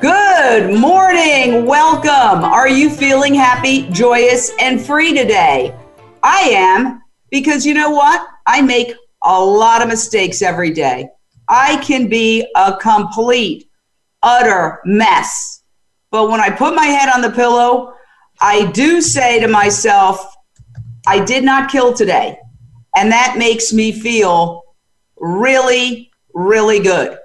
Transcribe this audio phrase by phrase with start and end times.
[0.00, 1.66] Good morning.
[1.66, 2.42] Welcome.
[2.42, 5.78] Are you feeling happy, joyous, and free today?
[6.22, 8.26] I am because you know what?
[8.46, 11.10] I make a lot of mistakes every day.
[11.50, 13.68] I can be a complete,
[14.22, 15.64] utter mess.
[16.10, 17.92] But when I put my head on the pillow,
[18.40, 20.34] I do say to myself,
[21.06, 22.38] I did not kill today.
[22.96, 24.62] And that makes me feel
[25.18, 27.18] really, really good.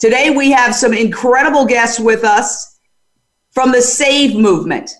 [0.00, 2.78] Today, we have some incredible guests with us
[3.50, 4.90] from the SAVE movement.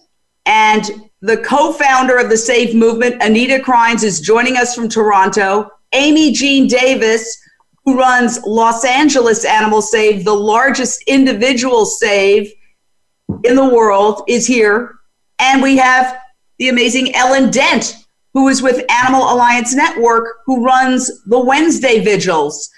[0.44, 0.84] And
[1.22, 5.70] the co founder of the SAVE movement, Anita Krajnc, is joining us from Toronto.
[5.94, 7.40] Amy Jean Davis,
[7.86, 12.52] who runs Los Angeles Animal Save, the largest individual save
[13.44, 14.98] in the world, is here.
[15.38, 16.20] And we have
[16.58, 17.96] the amazing Ellen Dent,
[18.34, 22.70] who is with Animal Alliance Network, who runs the Wednesday Vigils.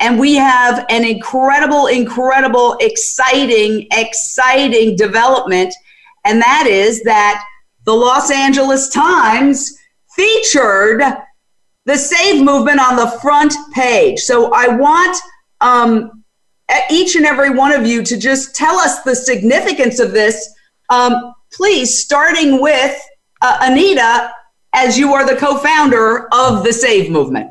[0.00, 5.74] And we have an incredible, incredible, exciting, exciting development.
[6.24, 7.44] And that is that
[7.84, 9.76] the Los Angeles Times
[10.14, 11.02] featured
[11.84, 14.20] the Save movement on the front page.
[14.20, 15.16] So I want
[15.60, 16.24] um,
[16.90, 20.52] each and every one of you to just tell us the significance of this.
[20.90, 23.00] Um, please, starting with
[23.40, 24.32] uh, Anita,
[24.74, 27.50] as you are the co founder of the Save movement.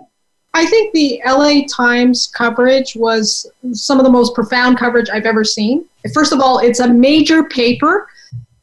[0.54, 5.44] I think the LA Times coverage was some of the most profound coverage I've ever
[5.44, 5.86] seen.
[6.14, 8.08] First of all, it's a major paper.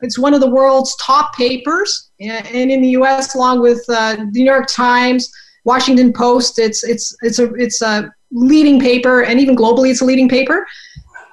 [0.01, 4.25] It's one of the world's top papers, and in the U.S., along with uh, the
[4.33, 5.33] New York Times,
[5.65, 10.05] Washington Post, it's it's it's a it's a leading paper, and even globally, it's a
[10.05, 10.67] leading paper.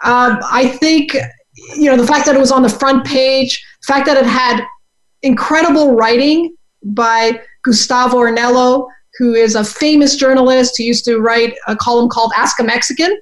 [0.03, 1.15] Um, I think
[1.75, 4.25] you know the fact that it was on the front page, the fact that it
[4.25, 4.65] had
[5.21, 11.75] incredible writing by Gustavo Arellano, who is a famous journalist who used to write a
[11.75, 13.17] column called Ask a Mexican.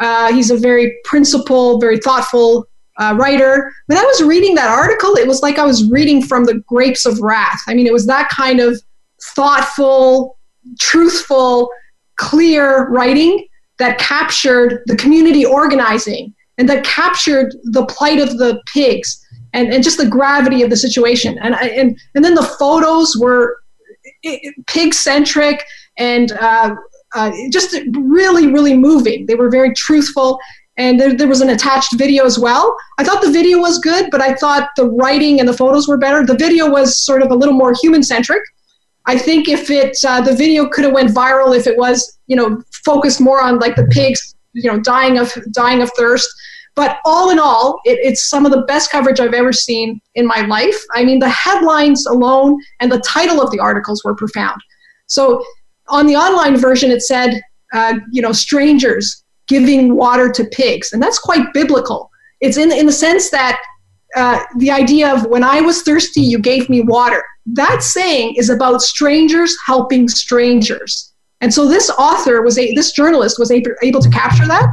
[0.00, 2.66] Uh, he's a very principled, very thoughtful
[2.98, 3.72] uh, writer.
[3.86, 7.06] When I was reading that article, it was like I was reading from the grapes
[7.06, 7.60] of wrath.
[7.68, 8.80] I mean, it was that kind of
[9.22, 10.38] thoughtful,
[10.78, 11.70] truthful,
[12.16, 13.46] clear writing
[13.78, 19.82] that captured the community organizing and that captured the plight of the pigs and, and
[19.82, 21.38] just the gravity of the situation.
[21.38, 23.58] And, and, and then the photos were
[24.66, 25.64] pig centric
[25.96, 26.74] and uh,
[27.14, 29.26] uh, just really, really moving.
[29.26, 30.38] They were very truthful.
[30.76, 32.74] And there, there was an attached video as well.
[32.98, 35.98] I thought the video was good, but I thought the writing and the photos were
[35.98, 36.24] better.
[36.24, 38.42] The video was sort of a little more human centric.
[39.06, 42.36] I think if it uh, the video could have went viral if it was you
[42.36, 46.28] know focused more on like the pigs you know dying of dying of thirst
[46.74, 50.26] but all in all, it, it's some of the best coverage I've ever seen in
[50.26, 50.78] my life.
[50.94, 54.60] I mean, the headlines alone and the title of the articles were profound.
[55.06, 55.44] So
[55.88, 57.40] on the online version, it said,
[57.72, 60.92] uh, you know, strangers giving water to pigs.
[60.92, 62.10] And that's quite biblical.
[62.40, 63.60] It's in, in the sense that
[64.16, 67.22] uh, the idea of when I was thirsty, you gave me water.
[67.46, 71.09] That saying is about strangers helping strangers.
[71.40, 74.66] And so this author was a, this journalist was able, able to capture that.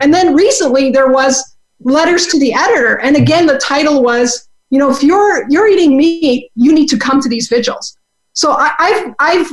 [0.00, 4.78] And then recently there was letters to the editor, and again the title was, you
[4.78, 7.96] know, if you're you're eating meat, you need to come to these vigils.
[8.32, 9.52] So I, have I've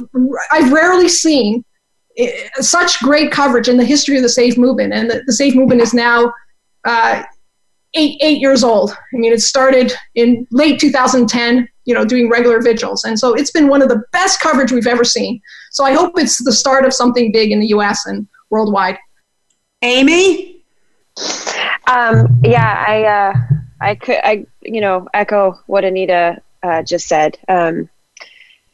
[0.52, 1.64] I've rarely seen
[2.18, 5.56] eh, such great coverage in the history of the Save movement, and the, the Save
[5.56, 6.34] movement is now
[6.86, 7.24] uh,
[7.94, 8.92] eight eight years old.
[8.92, 13.52] I mean, it started in late 2010, you know, doing regular vigils, and so it's
[13.52, 15.42] been one of the best coverage we've ever seen.
[15.72, 18.06] So I hope it's the start of something big in the U.S.
[18.06, 18.98] and worldwide.
[19.82, 20.64] Amy?
[21.88, 23.34] Um, yeah, I, uh,
[23.82, 27.38] I could, I, you know, echo what Anita uh, just said.
[27.48, 27.90] Um,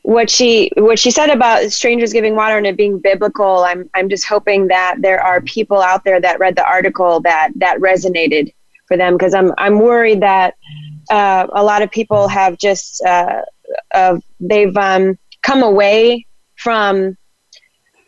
[0.08, 4.08] what she what she said about strangers giving water and it being biblical i'm i'm
[4.08, 8.54] just hoping that there are people out there that read the article that that resonated
[8.88, 10.56] for them because i'm i'm worried that
[11.10, 13.42] uh, a lot of people have just uh,
[13.94, 16.26] uh, they've um, come away
[16.56, 17.16] from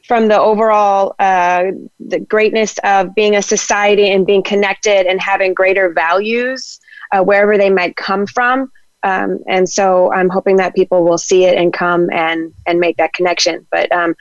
[0.08, 1.66] from the overall uh,
[2.00, 6.80] the greatness of being a society and being connected and having greater values
[7.12, 8.72] uh, wherever they might come from.
[9.04, 12.98] Um, and so I'm hoping that people will see it and come and and make
[12.98, 13.66] that connection.
[13.72, 14.16] But um,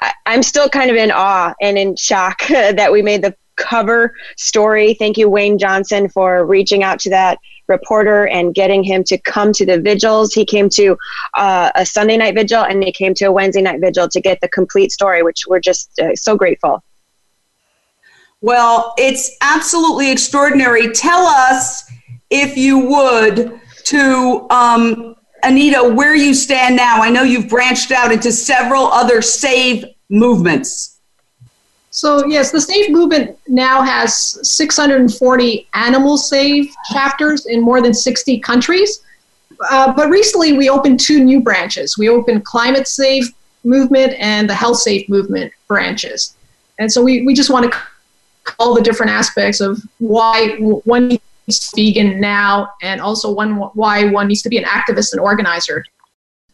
[0.00, 4.14] I, am still kind of in awe and in shock that we made the cover
[4.36, 4.94] story.
[4.94, 9.52] Thank you, Wayne Johnson, for reaching out to that reporter and getting him to come
[9.52, 10.34] to the vigils.
[10.34, 10.96] He came to
[11.34, 14.40] uh, a Sunday night vigil and he came to a Wednesday night vigil to get
[14.40, 16.82] the complete story, which we're just uh, so grateful.
[18.40, 20.92] Well, it's absolutely extraordinary.
[20.92, 21.90] Tell us,
[22.28, 27.00] if you would, to um, Anita, where you stand now.
[27.00, 30.93] I know you've branched out into several other SAVE movements.
[31.94, 38.40] So yes, the SAVE movement now has 640 animal save chapters in more than 60
[38.40, 39.00] countries.
[39.70, 41.96] Uh, but recently, we opened two new branches.
[41.96, 43.32] We opened Climate Save
[43.62, 46.34] movement and the Health Save movement branches.
[46.80, 47.78] And so we, we just want to
[48.58, 53.54] all the different aspects of why one needs to be vegan now, and also one
[53.74, 55.84] why one needs to be an activist and organizer.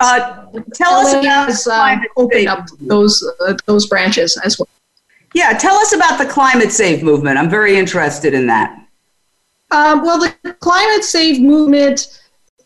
[0.01, 0.45] Uh,
[0.75, 4.69] tell us about has, uh, opened up those uh, those branches as well.
[5.33, 7.39] Yeah, tell us about the Climate Save movement.
[7.39, 8.77] I'm very interested in that.
[9.71, 12.21] Um, well, the Climate Save movement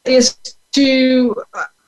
[0.05, 0.39] is
[0.73, 1.35] to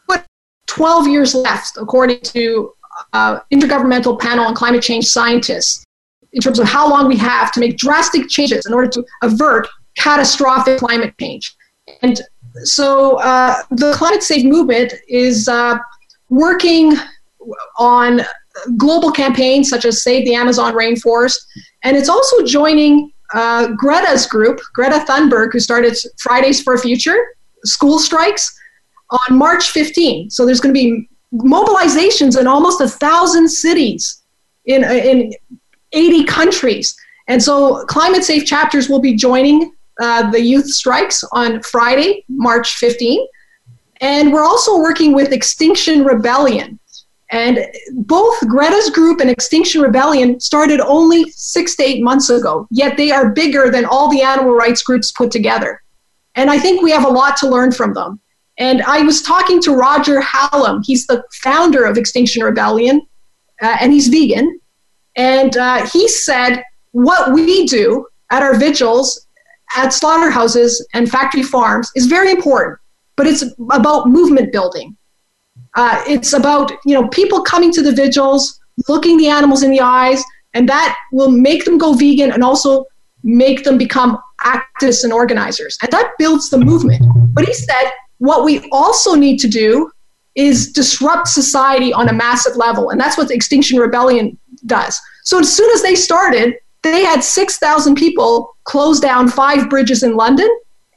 [0.09, 0.23] put
[0.67, 2.75] 12 years left, according to
[3.13, 5.85] uh, Intergovernmental Panel on Climate Change Scientists,
[6.33, 9.67] in terms of how long we have to make drastic changes in order to avert
[9.97, 11.57] catastrophic climate change.
[12.03, 12.21] And
[12.65, 15.79] so uh, the Climate Save movement is uh,
[16.29, 16.93] working
[17.79, 18.21] on
[18.77, 21.37] global campaigns such as Save the Amazon Rainforest.
[21.83, 27.19] And it's also joining uh, Greta's group, Greta Thunberg, who started Fridays for Future
[27.65, 28.57] school strikes
[29.11, 30.31] on March 15.
[30.31, 34.23] So there's going to be mobilizations in almost a thousand cities
[34.65, 35.33] in, in
[35.93, 36.97] 80 countries.
[37.29, 42.75] And so climate save chapters will be joining uh, the youth strikes on Friday, March
[42.77, 43.27] 15.
[44.01, 46.79] And we're also working with Extinction Rebellion.
[47.31, 52.97] And both Greta's group and Extinction Rebellion started only six to eight months ago, yet
[52.97, 55.83] they are bigger than all the animal rights groups put together.
[56.37, 58.21] And I think we have a lot to learn from them.
[58.59, 60.83] And I was talking to Roger Hallam.
[60.85, 63.07] He's the founder of Extinction Rebellion,
[63.61, 64.61] uh, and he's vegan.
[65.17, 66.63] And uh, he said,
[66.93, 69.27] What we do at our vigils,
[69.77, 72.79] at slaughterhouses and factory farms, is very important,
[73.17, 74.97] but it's about movement building.
[75.77, 78.59] Uh, it's about you know people coming to the vigils,
[78.89, 80.23] looking the animals in the eyes,
[80.55, 82.85] and that will make them go vegan and also
[83.23, 87.03] make them become activists and organizers, and that builds the movement.
[87.35, 89.91] But he said what we also need to do
[90.35, 94.99] is disrupt society on a massive level, and that's what the Extinction Rebellion does.
[95.25, 100.15] So as soon as they started, they had 6,000 people close down five bridges in
[100.15, 100.49] London.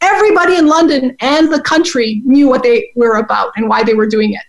[0.01, 4.07] Everybody in London and the country knew what they were about and why they were
[4.07, 4.41] doing it.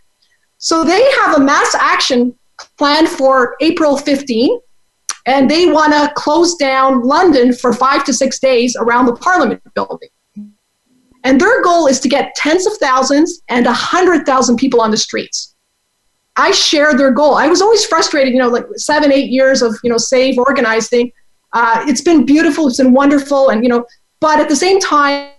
[0.60, 2.34] So they have a mass action
[2.76, 4.60] planned for April 15,
[5.24, 9.62] and they want to close down London for five to six days around the Parliament
[9.74, 10.10] building.
[11.24, 14.90] And their goal is to get tens of thousands and a hundred thousand people on
[14.90, 15.54] the streets.
[16.36, 17.36] I share their goal.
[17.36, 21.10] I was always frustrated, you know, like seven, eight years of, you know, save organizing.
[21.54, 23.86] Uh, it's been beautiful, it's been wonderful, and you know,
[24.20, 25.30] but at the same time,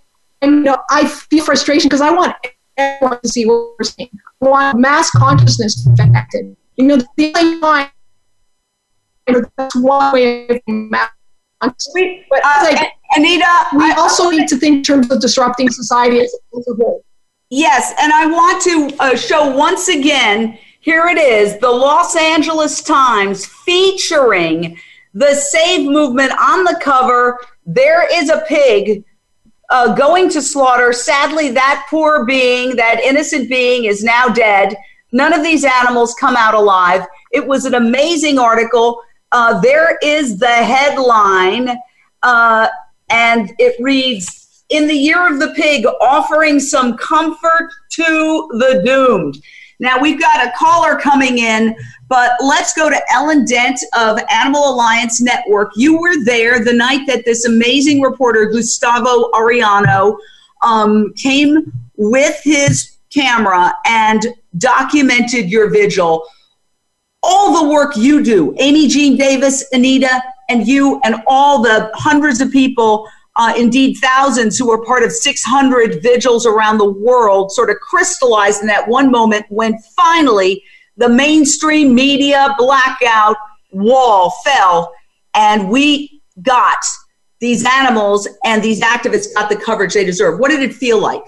[0.41, 2.35] you know, I feel frustration because I want
[2.81, 4.09] everyone to see what we're seeing
[4.41, 6.55] want mass consciousness affected.
[6.75, 7.89] You know, the only time
[9.57, 11.09] that's one way of mass
[11.93, 15.69] we, but uh, like, Anita, we I, also need to think in terms of disrupting
[15.69, 17.05] society as a whole.
[17.51, 20.57] Yes, and I want to uh, show once again.
[20.79, 24.79] Here it is, the Los Angeles Times featuring
[25.13, 27.37] the Save movement on the cover.
[27.67, 29.03] There is a pig
[29.71, 30.93] uh, going to slaughter.
[30.93, 34.75] Sadly, that poor being, that innocent being, is now dead.
[35.13, 37.05] None of these animals come out alive.
[37.31, 39.01] It was an amazing article.
[39.31, 41.77] Uh, there is the headline,
[42.21, 42.67] uh,
[43.09, 49.41] and it reads In the year of the pig, offering some comfort to the doomed.
[49.81, 51.75] Now, we've got a caller coming in
[52.11, 55.71] but let's go to Ellen Dent of Animal Alliance Network.
[55.77, 60.17] You were there the night that this amazing reporter, Gustavo Arellano,
[60.61, 66.27] um, came with his camera and documented your vigil.
[67.23, 72.41] All the work you do, Amy Jean Davis, Anita, and you, and all the hundreds
[72.41, 77.69] of people, uh, indeed thousands, who were part of 600 vigils around the world, sort
[77.69, 80.63] of crystallized in that one moment when finally
[80.97, 83.37] the mainstream media blackout
[83.71, 84.93] wall fell,
[85.33, 86.83] and we got
[87.39, 90.39] these animals and these activists got the coverage they deserve.
[90.39, 91.23] What did it feel like?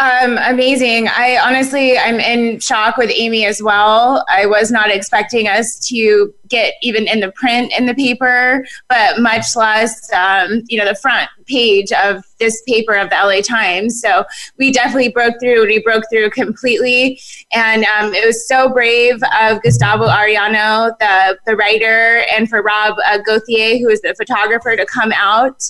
[0.00, 1.08] Um, amazing.
[1.08, 4.24] I honestly, I'm in shock with Amy as well.
[4.28, 9.18] I was not expecting us to get even in the print in the paper, but
[9.18, 14.00] much less, um, you know, the front page of this paper of the LA Times.
[14.00, 14.24] So
[14.56, 15.66] we definitely broke through.
[15.66, 17.20] We broke through completely,
[17.52, 22.94] and um, it was so brave of Gustavo Arellano, the the writer, and for Rob
[23.04, 25.68] uh, Gauthier, who is the photographer, to come out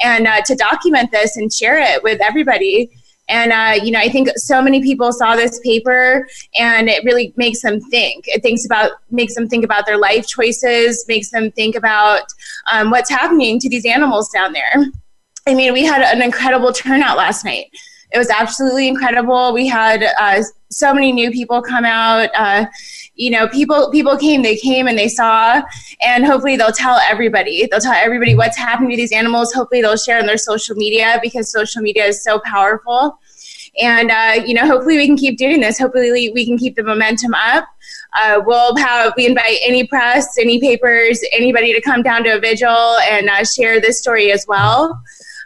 [0.00, 2.90] and uh, to document this and share it with everybody.
[3.28, 6.26] And uh, you know, I think so many people saw this paper,
[6.58, 8.24] and it really makes them think.
[8.26, 12.22] It thinks about makes them think about their life choices, makes them think about
[12.72, 14.86] um, what's happening to these animals down there.
[15.46, 17.66] I mean, we had an incredible turnout last night.
[18.12, 19.52] It was absolutely incredible.
[19.52, 22.30] We had uh, so many new people come out.
[22.34, 22.66] Uh,
[23.18, 25.60] you know, people people came, they came and they saw,
[26.00, 27.66] and hopefully they'll tell everybody.
[27.66, 29.52] They'll tell everybody what's happening to these animals.
[29.52, 33.18] Hopefully they'll share on their social media because social media is so powerful.
[33.82, 35.78] And uh, you know, hopefully we can keep doing this.
[35.78, 37.66] Hopefully we can keep the momentum up.
[38.16, 42.40] Uh, we'll have we invite any press, any papers, anybody to come down to a
[42.40, 45.02] vigil and uh, share this story as well.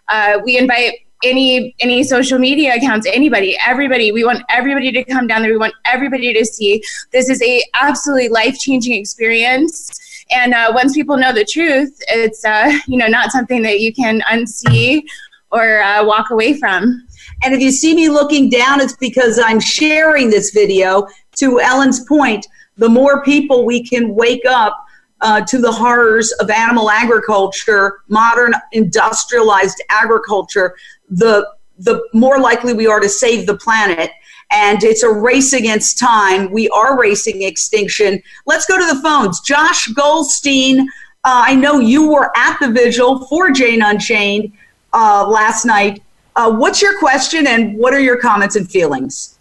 [0.08, 5.26] Uh, we invite any any social media accounts anybody everybody we want everybody to come
[5.26, 5.50] down there.
[5.50, 6.82] We want everybody to see.
[7.12, 9.98] This is a absolutely life-changing experience.
[10.30, 13.92] And uh, once people know the truth it's uh, you know not something that you
[13.92, 15.02] can unsee
[15.50, 17.06] or uh, walk away from.
[17.44, 21.06] And if you see me looking down it's because i'm sharing this video.
[21.36, 24.84] To ellen's point the more people we can wake up
[25.22, 30.74] uh, to the horrors of animal agriculture, modern industrialized agriculture,
[31.12, 31.47] the
[31.78, 34.11] the more likely we are to save the planet.
[34.50, 36.52] And it's a race against time.
[36.52, 38.23] We are racing extinction.
[38.47, 39.40] Let's go to the phones.
[39.40, 40.85] Josh Goldstein, uh,
[41.25, 44.52] I know you were at the vigil for Jane Unchained
[44.92, 46.02] uh, last night.
[46.37, 49.38] Uh, what's your question and what are your comments and feelings?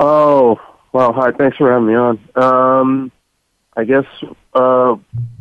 [0.00, 0.60] Oh,
[0.92, 1.30] well, hi.
[1.30, 2.18] Thanks for having me on.
[2.34, 3.12] Um,
[3.76, 4.04] I guess
[4.54, 4.96] uh,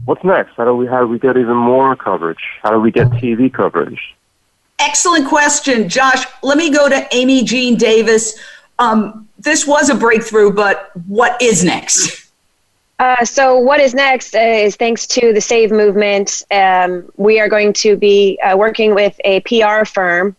[0.06, 0.51] what's next?
[0.56, 2.44] How do we how do we get even more coverage?
[2.62, 4.16] How do we get TV coverage?
[4.81, 6.25] Excellent question, Josh.
[6.41, 8.38] Let me go to Amy Jean Davis.
[8.79, 12.31] Um, this was a breakthrough, but what is next?
[12.97, 17.73] Uh, so, what is next is thanks to the Save movement, um, we are going
[17.73, 20.35] to be uh, working with a PR firm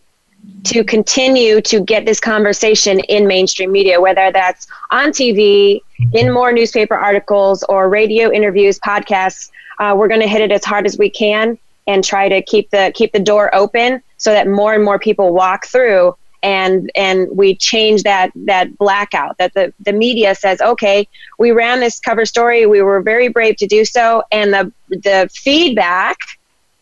[0.65, 5.81] to continue to get this conversation in mainstream media, whether that's on TV,
[6.15, 9.51] in more newspaper articles, or radio interviews, podcasts.
[9.79, 11.57] Uh, we're going to hit it as hard as we can
[11.87, 15.33] and try to keep the keep the door open so that more and more people
[15.33, 21.07] walk through and and we change that that blackout that the the media says okay
[21.43, 22.67] we ran this cover story.
[22.67, 24.23] We were very brave to do so.
[24.31, 26.17] And the the feedback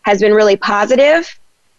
[0.03, 1.27] has been really positive.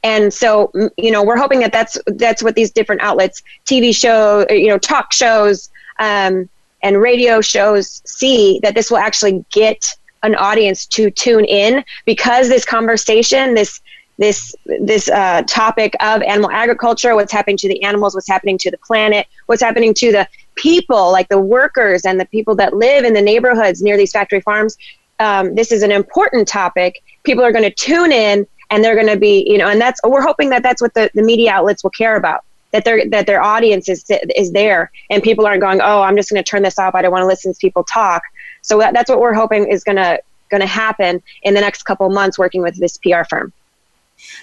[0.04, 4.48] And so you know we're hoping that that's that's what these different outlets tv show
[4.50, 6.50] you know talk shows um,
[6.82, 9.86] and radio shows see that this will actually get
[10.24, 13.82] an audience to tune in because this conversation, this
[14.18, 18.70] this this uh, topic of animal agriculture, what's happening to the animals, what's happening to
[18.70, 23.04] the planet, what's happening to the people, like the workers and the people that live
[23.04, 24.78] in the neighborhoods near these factory farms.
[25.20, 27.02] Um, this is an important topic.
[27.24, 30.00] People are going to tune in, and they're going to be, you know, and that's
[30.04, 32.44] we're hoping that that's what the, the media outlets will care about.
[32.72, 36.30] That their that their audience is is there, and people aren't going, oh, I'm just
[36.30, 36.96] going to turn this off.
[36.96, 38.24] I don't want to listen to people talk.
[38.62, 40.20] So that, that's what we're hoping is going to
[40.52, 43.54] going to happen in the next couple months working with this PR firm.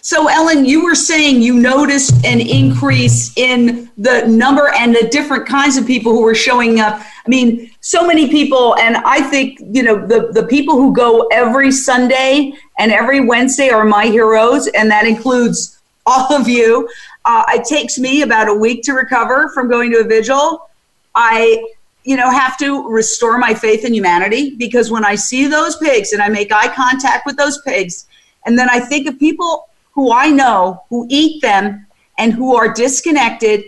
[0.03, 5.47] So, Ellen, you were saying you noticed an increase in the number and the different
[5.47, 7.01] kinds of people who were showing up.
[7.01, 11.29] I mean, so many people, and I think, you know, the, the people who go
[11.31, 16.89] every Sunday and every Wednesday are my heroes, and that includes all of you.
[17.25, 20.69] Uh, it takes me about a week to recover from going to a vigil.
[21.15, 21.65] I
[22.09, 26.15] you know, have to restore my faith in humanity because when I see those pigs
[26.15, 28.07] and I make eye contact with those pigs,
[28.47, 31.87] and then I think of people who I know who eat them
[32.17, 33.62] and who are disconnected,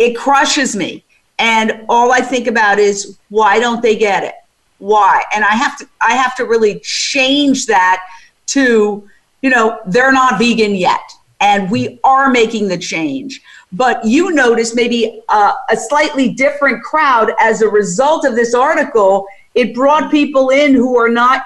[0.00, 1.04] it crushes me.
[1.38, 4.34] And all I think about is why don't they get it?
[4.78, 5.22] Why?
[5.32, 8.02] And I have to I have to really change that
[8.46, 9.08] to,
[9.42, 11.08] you know, they're not vegan yet.
[11.38, 13.40] And we are making the change
[13.72, 19.26] but you notice maybe a, a slightly different crowd as a result of this article.
[19.54, 21.42] It brought people in who are not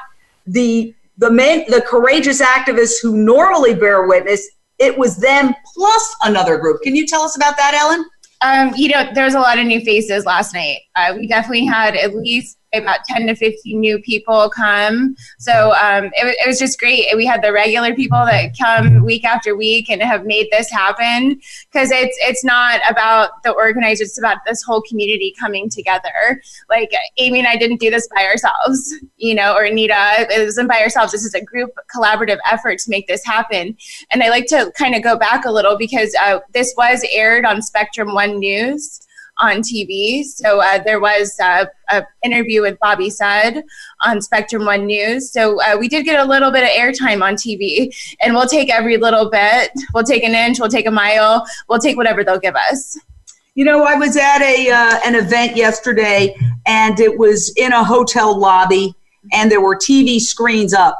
[0.46, 4.48] the the men, the courageous activists who normally bear witness.
[4.78, 6.82] It was them plus another group.
[6.82, 8.04] Can you tell us about that, Ellen?
[8.40, 10.78] Um, you know, there's a lot of new faces last night.
[10.96, 15.16] Uh, we definitely had at least about 10 to 15 new people come.
[15.38, 17.06] So um, it, it was just great.
[17.16, 21.40] We had the regular people that come week after week and have made this happen
[21.72, 26.42] because it's it's not about the organizers, it's about this whole community coming together.
[26.68, 30.68] Like Amy and I didn't do this by ourselves, you know, or Anita, it wasn't
[30.68, 31.12] by ourselves.
[31.12, 33.76] This is a group collaborative effort to make this happen.
[34.10, 37.44] And I like to kind of go back a little because uh, this was aired
[37.44, 39.00] on Spectrum One News
[39.38, 40.24] on TV.
[40.24, 43.62] So uh, there was uh, an interview with Bobby Sudd
[44.02, 45.30] on Spectrum One News.
[45.32, 48.70] So uh, we did get a little bit of airtime on TV, and we'll take
[48.70, 49.70] every little bit.
[49.92, 52.98] We'll take an inch, we'll take a mile, we'll take whatever they'll give us.
[53.54, 56.34] You know, I was at a uh, an event yesterday,
[56.66, 58.94] and it was in a hotel lobby,
[59.32, 60.98] and there were TV screens up,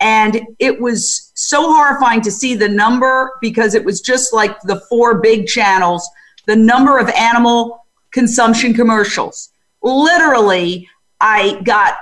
[0.00, 4.80] and it was so horrifying to see the number because it was just like the
[4.88, 6.08] four big channels
[6.46, 9.50] the number of animal consumption commercials.
[9.82, 10.88] Literally,
[11.20, 11.96] I got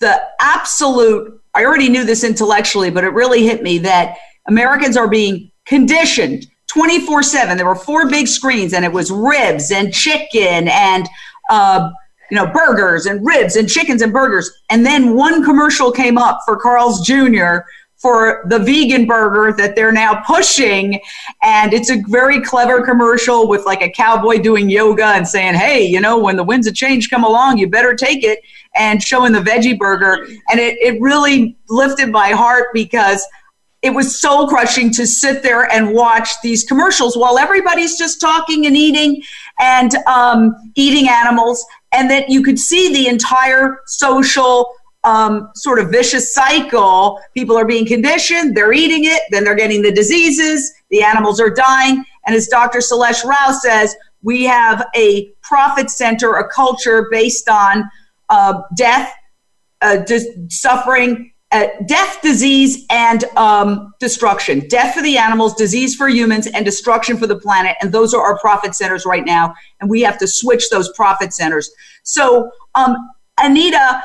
[0.00, 4.16] the absolute, I already knew this intellectually, but it really hit me that
[4.46, 7.56] Americans are being conditioned 24 7.
[7.56, 11.08] There were four big screens, and it was ribs and chicken and,
[11.50, 11.90] uh,
[12.30, 14.50] you know, burgers and ribs and chickens and burgers.
[14.70, 17.58] And then one commercial came up for Carl's Jr.,
[18.02, 21.00] for the vegan burger that they're now pushing.
[21.40, 25.86] And it's a very clever commercial with like a cowboy doing yoga and saying, hey,
[25.86, 28.40] you know, when the winds of change come along, you better take it,
[28.74, 30.26] and showing the veggie burger.
[30.50, 33.24] And it, it really lifted my heart because
[33.82, 38.66] it was soul crushing to sit there and watch these commercials while everybody's just talking
[38.66, 39.22] and eating
[39.60, 41.64] and um, eating animals.
[41.92, 44.72] And that you could see the entire social
[45.04, 47.20] um, sort of vicious cycle.
[47.34, 51.50] People are being conditioned, they're eating it, then they're getting the diseases, the animals are
[51.50, 52.04] dying.
[52.26, 52.80] And as Dr.
[52.80, 57.84] Celeste Rao says, we have a profit center, a culture based on
[58.28, 59.12] uh, death,
[59.80, 64.66] uh, dis- suffering, uh, death, disease, and um, destruction.
[64.68, 67.76] Death for the animals, disease for humans, and destruction for the planet.
[67.82, 69.54] And those are our profit centers right now.
[69.80, 71.70] And we have to switch those profit centers.
[72.04, 72.96] So, um,
[73.38, 74.02] Anita,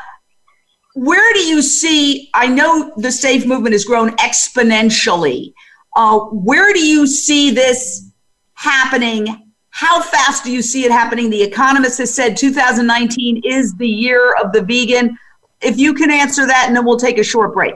[0.97, 2.31] where do you see?
[2.33, 5.53] I know the SAVE movement has grown exponentially.
[5.95, 8.09] Uh, where do you see this
[8.55, 9.51] happening?
[9.69, 11.29] How fast do you see it happening?
[11.29, 15.15] The Economist has said 2019 is the year of the vegan.
[15.61, 17.75] If you can answer that, and then we'll take a short break.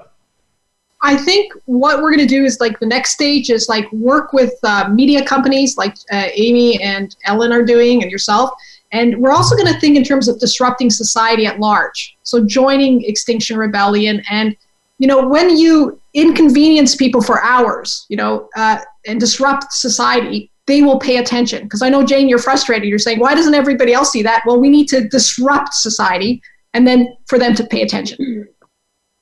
[1.04, 4.34] I think what we're going to do is like the next stage is like work
[4.34, 8.52] with uh, media companies like uh, Amy and Ellen are doing and yourself
[8.92, 12.18] and we're also going to think in terms of disrupting society at large.
[12.24, 14.56] So joining Extinction Rebellion and
[15.00, 20.82] you know when you inconvenience people for hours, you know, uh, and disrupt society, they
[20.82, 21.64] will pay attention.
[21.64, 22.88] Because I know Jane, you're frustrated.
[22.88, 24.44] You're saying, why doesn't everybody else see that?
[24.46, 26.42] Well, we need to disrupt society,
[26.74, 28.48] and then for them to pay attention.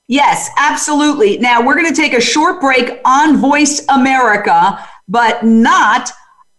[0.07, 1.37] Yes, absolutely.
[1.37, 6.11] Now we're going to take a short break on Voice America, but not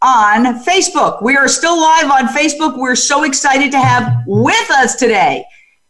[0.02, 1.22] on Facebook.
[1.22, 2.78] We are still live on Facebook.
[2.78, 5.44] We're so excited to have with us today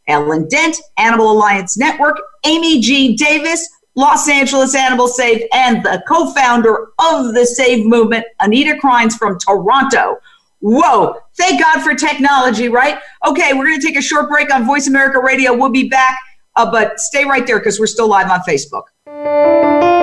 [0.09, 3.16] Ellen Dent, Animal Alliance Network, Amy G.
[3.16, 9.12] Davis, Los Angeles Animal Save, and the co founder of the Save movement, Anita Krajnc
[9.12, 10.16] from Toronto.
[10.61, 12.99] Whoa, thank God for technology, right?
[13.27, 15.57] Okay, we're going to take a short break on Voice America Radio.
[15.57, 16.18] We'll be back,
[16.57, 19.99] uh, but stay right there because we're still live on Facebook.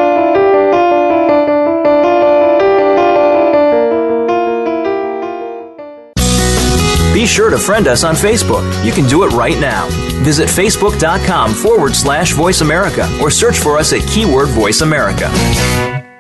[7.28, 8.63] Sure to friend us on Facebook.
[8.84, 9.88] You can do it right now.
[10.24, 15.30] Visit facebook.com forward slash voice America or search for us at keyword voice America.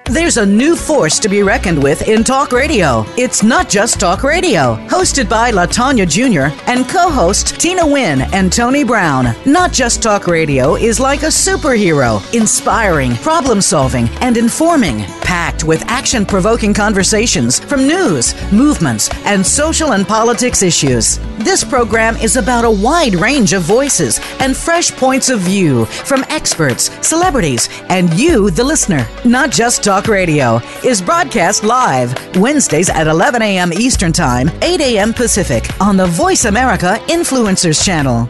[0.09, 3.03] There's a new force to be reckoned with in talk radio.
[3.17, 4.77] It's not just talk radio.
[4.87, 6.55] Hosted by Latanya Jr.
[6.69, 9.35] and co-host Tina Wynn and Tony Brown.
[9.45, 16.73] Not just talk radio is like a superhero, inspiring, problem-solving, and informing, packed with action-provoking
[16.73, 21.19] conversations from news, movements, and social and politics issues.
[21.39, 26.23] This program is about a wide range of voices and fresh points of view from
[26.29, 29.05] experts, celebrities, and you, the listener.
[29.25, 33.73] Not just talk Talk Radio is broadcast live Wednesdays at 11 a.m.
[33.73, 35.11] Eastern Time, 8 a.m.
[35.11, 38.29] Pacific on the Voice America Influencers Channel.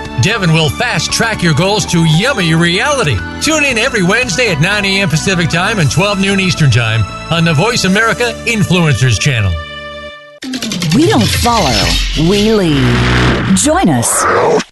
[0.21, 3.17] Devin will fast track your goals to yummy reality.
[3.41, 5.09] Tune in every Wednesday at 9 a.m.
[5.09, 9.51] Pacific Time and 12 noon Eastern Time on the Voice America Influencers Channel.
[10.93, 11.73] We don't follow,
[12.29, 13.57] we lead.
[13.57, 14.23] Join us,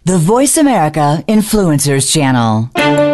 [0.04, 3.09] the Voice America Influencers Channel.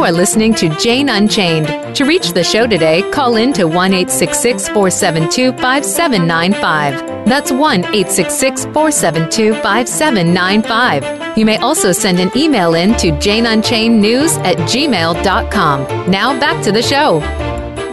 [0.00, 1.94] You are listening to Jane Unchained.
[1.94, 7.26] To reach the show today, call in to 1 472 5795.
[7.26, 11.36] That's 1 472 5795.
[11.36, 16.10] You may also send an email in to janeunchainednews at gmail.com.
[16.10, 17.20] Now back to the show.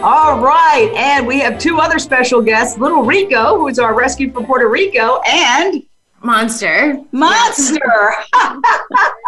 [0.02, 0.90] All right.
[0.96, 4.66] And we have two other special guests Little Rico, who is our rescue from Puerto
[4.70, 5.84] Rico, and
[6.22, 7.00] Monster.
[7.12, 8.12] Monster.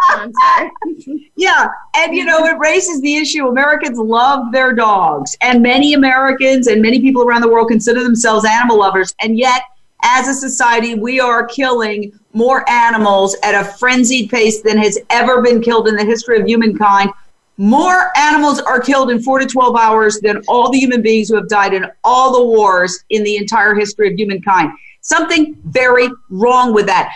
[0.09, 0.71] Monster.
[1.35, 1.67] yeah.
[1.95, 5.37] And, you know, it raises the issue Americans love their dogs.
[5.41, 9.15] And many Americans and many people around the world consider themselves animal lovers.
[9.21, 9.63] And yet,
[10.03, 15.41] as a society, we are killing more animals at a frenzied pace than has ever
[15.41, 17.11] been killed in the history of humankind.
[17.57, 21.35] More animals are killed in four to 12 hours than all the human beings who
[21.35, 24.71] have died in all the wars in the entire history of humankind.
[25.01, 27.11] Something very wrong with that.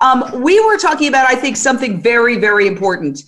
[0.00, 3.22] Um, we were talking about, I think, something very, very important,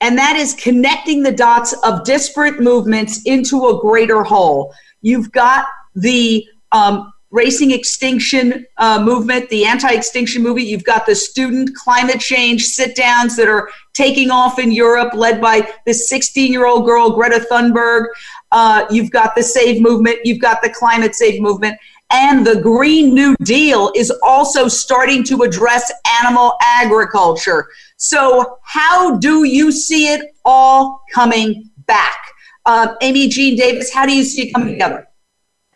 [0.00, 4.74] and that is connecting the dots of disparate movements into a greater whole.
[5.00, 10.66] You've got the um, racing extinction uh, movement, the anti extinction movement.
[10.66, 15.40] You've got the student climate change sit downs that are taking off in Europe, led
[15.40, 18.06] by this 16 year old girl, Greta Thunberg.
[18.52, 20.18] Uh, you've got the Save movement.
[20.24, 21.78] You've got the Climate Save movement.
[22.10, 25.92] And the Green New Deal is also starting to address
[26.22, 27.68] animal agriculture.
[27.96, 32.18] So, how do you see it all coming back?
[32.64, 35.06] Uh, Amy Jean Davis, how do you see it coming together?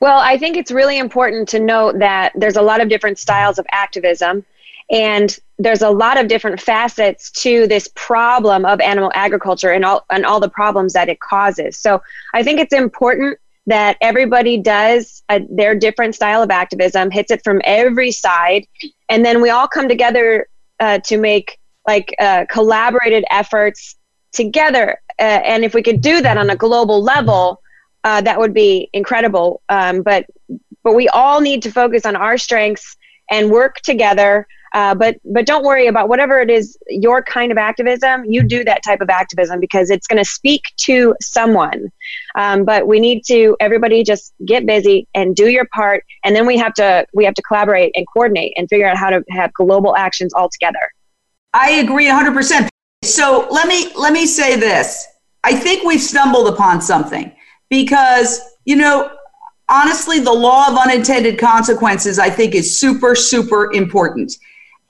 [0.00, 3.58] Well, I think it's really important to note that there's a lot of different styles
[3.58, 4.44] of activism.
[4.90, 10.04] And there's a lot of different facets to this problem of animal agriculture and all,
[10.10, 11.78] and all the problems that it causes.
[11.78, 12.02] So
[12.34, 17.42] I think it's important that everybody does a, their different style of activism, hits it
[17.44, 18.66] from every side,
[19.09, 20.48] and then we all come together
[20.81, 23.96] uh, to make like uh, collaborated efforts
[24.33, 25.01] together.
[25.18, 27.61] Uh, and if we could do that on a global level,
[28.05, 29.62] uh, that would be incredible.
[29.68, 30.27] Um, but
[30.83, 32.96] but we all need to focus on our strengths
[33.31, 37.58] and work together uh, but but don't worry about whatever it is your kind of
[37.58, 38.24] activism.
[38.24, 41.90] You do that type of activism because it's going to speak to someone.
[42.35, 46.46] Um, but we need to everybody just get busy and do your part, and then
[46.46, 49.52] we have to we have to collaborate and coordinate and figure out how to have
[49.52, 50.90] global actions all together.
[51.54, 52.68] I agree 100%.
[53.04, 55.06] So let me let me say this.
[55.44, 57.35] I think we've stumbled upon something
[57.68, 59.11] because you know
[59.68, 64.32] honestly the law of unintended consequences I think is super super important.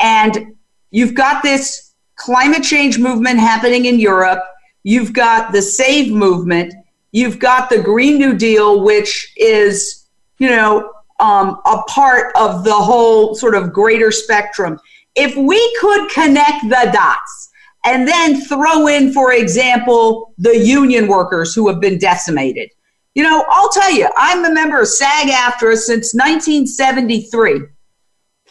[0.02, 0.56] And
[0.90, 4.42] you've got this climate change movement happening in Europe.
[4.82, 6.74] You've got the SAVE movement.
[7.12, 12.74] You've got the Green New Deal, which is, you know, um, a part of the
[12.74, 14.78] whole sort of greater spectrum.
[15.14, 17.50] If we could connect the dots
[17.84, 22.70] and then throw in, for example, the union workers who have been decimated.
[23.14, 27.60] You know, I'll tell you, I'm a member of SAG AFTRA since 1973.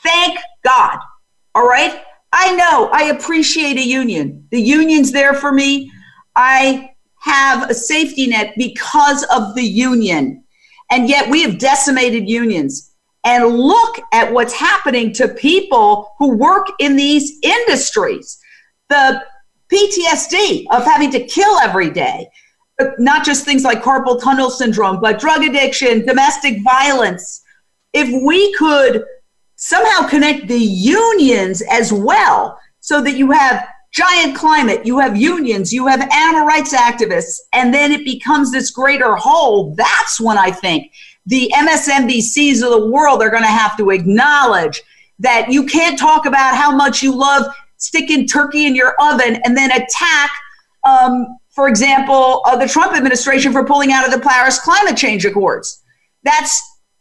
[0.04, 1.00] Thank God
[1.56, 2.04] all right.
[2.34, 4.48] I know I appreciate a union.
[4.52, 5.92] The union's there for me.
[6.36, 10.44] I have a safety net because of the union.
[10.90, 12.94] And yet we have decimated unions.
[13.24, 18.40] And look at what's happening to people who work in these industries.
[18.90, 19.22] The
[19.72, 22.28] PTSD of having to kill every day,
[22.98, 27.42] not just things like carpal tunnel syndrome, but drug addiction, domestic violence.
[27.94, 29.04] If we could
[29.62, 35.72] somehow connect the unions as well so that you have giant climate, you have unions,
[35.72, 39.76] you have animal rights activists, and then it becomes this greater whole.
[39.76, 40.92] That's when I think
[41.28, 44.82] the MSNBCs of the world are going to have to acknowledge
[45.20, 47.46] that you can't talk about how much you love
[47.78, 50.32] sticking turkey in your oven and then attack,
[50.88, 55.24] um, for example, uh, the Trump administration for pulling out of the Paris climate change
[55.24, 55.84] accords.
[56.24, 56.60] That's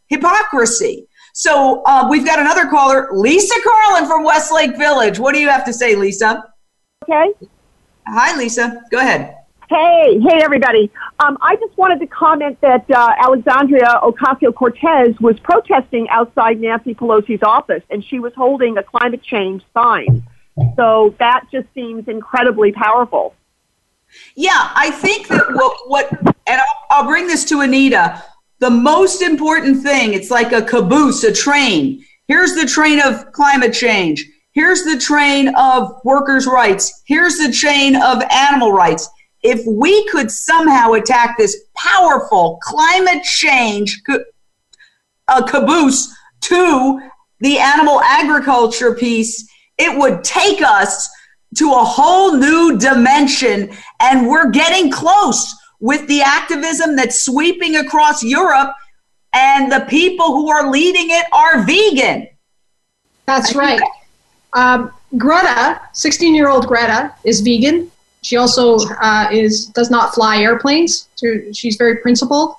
[0.09, 1.07] hypocrisy.
[1.33, 5.19] So uh, we've got another caller, Lisa Carlin from Westlake Village.
[5.19, 6.45] What do you have to say, Lisa?
[7.05, 7.31] Okay.
[8.07, 8.83] Hi, Lisa.
[8.90, 9.37] Go ahead.
[9.69, 10.90] Hey, hey, everybody.
[11.21, 16.93] Um, I just wanted to comment that uh, Alexandria Ocasio Cortez was protesting outside Nancy
[16.93, 20.25] Pelosi's office, and she was holding a climate change sign.
[20.75, 23.35] So that just seems incredibly powerful.
[24.35, 26.11] Yeah, I think that what, what
[26.47, 28.23] and I'll, I'll bring this to Anita.
[28.61, 32.05] The most important thing, it's like a caboose, a train.
[32.29, 34.25] Here's the train of climate change.
[34.53, 37.03] Here's the train of workers' rights.
[37.07, 39.09] Here's the chain of animal rights
[39.42, 44.03] if we could somehow attack this powerful climate change
[45.29, 47.01] uh, caboose to
[47.40, 51.09] the animal agriculture piece, it would take us
[51.57, 53.70] to a whole new dimension.
[54.01, 58.73] And we're getting close with the activism that's sweeping across Europe,
[59.33, 62.29] and the people who are leading it are vegan.
[63.27, 63.81] That's right.
[64.53, 67.90] Um, Greta, 16 year old Greta, is vegan.
[68.23, 71.09] She also uh, is does not fly airplanes.
[71.53, 72.55] She's very principled.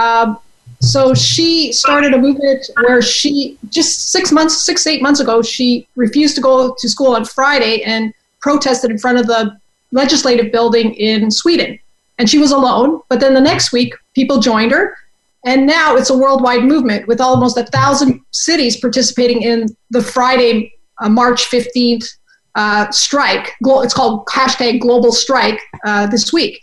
[0.00, 0.38] Um,
[0.80, 5.86] so she started a movement where she just six months, six eight months ago, she
[5.96, 9.58] refused to go to school on Friday and protested in front of the
[9.92, 11.78] legislative building in Sweden.
[12.18, 13.00] And she was alone.
[13.08, 14.96] But then the next week, people joined her,
[15.44, 20.72] and now it's a worldwide movement with almost a thousand cities participating in the Friday,
[21.02, 22.06] uh, March fifteenth
[22.54, 23.52] uh, strike.
[23.60, 26.58] It's called hashtag global strike uh, this week.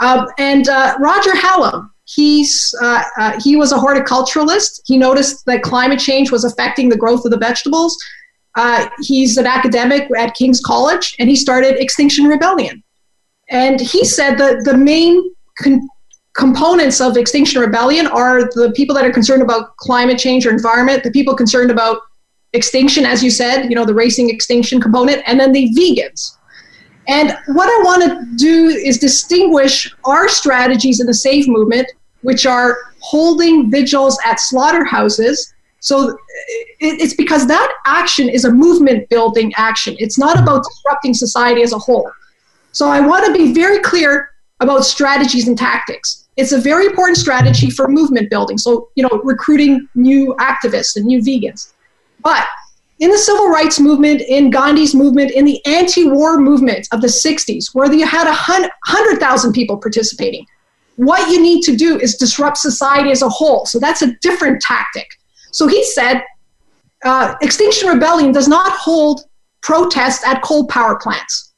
[0.00, 4.82] Um, and uh, Roger Hallam, he's, uh, uh, he was a horticulturalist.
[4.86, 7.96] He noticed that climate change was affecting the growth of the vegetables.
[9.00, 12.82] He's an academic at King's College, and he started Extinction Rebellion.
[13.52, 15.86] And he said that the main con-
[16.32, 21.04] components of Extinction Rebellion are the people that are concerned about climate change or environment,
[21.04, 22.00] the people concerned about
[22.54, 26.38] extinction, as you said, you know, the racing extinction component, and then the vegans.
[27.08, 31.86] And what I want to do is distinguish our strategies in the SAVE movement,
[32.22, 35.52] which are holding vigils at slaughterhouses.
[35.80, 36.16] So
[36.78, 39.96] it's because that action is a movement building action.
[39.98, 42.10] It's not about disrupting society as a whole.
[42.72, 44.30] So I want to be very clear
[44.60, 46.28] about strategies and tactics.
[46.36, 48.56] It's a very important strategy for movement building.
[48.56, 51.72] So, you know, recruiting new activists and new vegans.
[52.20, 52.46] But
[53.00, 57.08] in the civil rights movement, in Gandhi's movement, in the anti war movement of the
[57.08, 60.46] 60s, where you had 100,000 people participating,
[60.96, 63.66] what you need to do is disrupt society as a whole.
[63.66, 65.08] So that's a different tactic.
[65.50, 66.22] So he said
[67.04, 69.24] uh, Extinction Rebellion does not hold
[69.60, 71.51] protests at coal power plants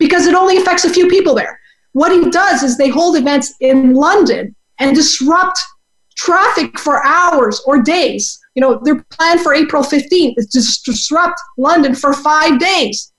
[0.00, 1.60] because it only affects a few people there.
[1.92, 5.58] What he does is they hold events in London and disrupt
[6.16, 11.40] traffic for hours or days you know, their plan for April 15th is to disrupt
[11.56, 13.12] London for five days.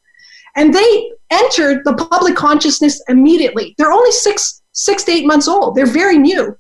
[0.56, 3.74] And they entered the public consciousness immediately.
[3.78, 5.76] They're only six, six to eight months old.
[5.76, 6.58] They're very new.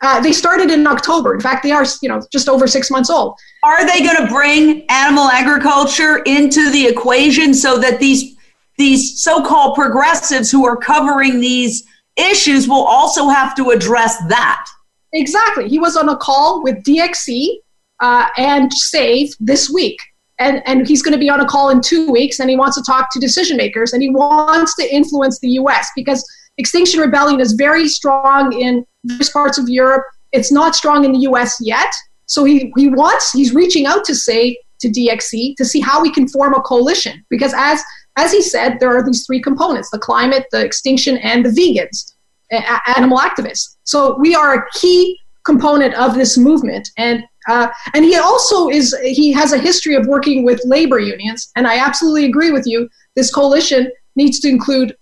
[0.00, 1.34] Uh, they started in October.
[1.34, 3.36] In fact, they are, you know, just over six months old.
[3.62, 8.33] Are they going to bring animal agriculture into the equation so that these
[8.78, 11.84] these so-called progressives who are covering these
[12.16, 14.66] issues will also have to address that?
[15.12, 15.68] Exactly.
[15.68, 17.58] He was on a call with DXE,
[18.00, 19.98] uh, and Save this week.
[20.38, 22.76] And, and he's going to be on a call in two weeks and he wants
[22.76, 26.24] to talk to decision makers and he wants to influence the US because
[26.58, 30.04] Extinction Rebellion is very strong in various parts of Europe.
[30.32, 31.92] It's not strong in the US yet.
[32.26, 36.10] So he, he wants, he's reaching out to say to DXE to see how we
[36.10, 37.24] can form a coalition.
[37.30, 37.80] Because as,
[38.16, 42.14] as he said, there are these three components the climate, the extinction, and the vegans,
[42.52, 43.76] a- animal activists.
[43.84, 46.88] So we are a key component of this movement.
[46.96, 51.50] And uh, and he also is he has a history of working with labor unions,
[51.56, 52.88] and I absolutely agree with you.
[53.16, 54.96] This coalition needs to include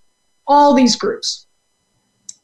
[0.46, 1.46] all these groups.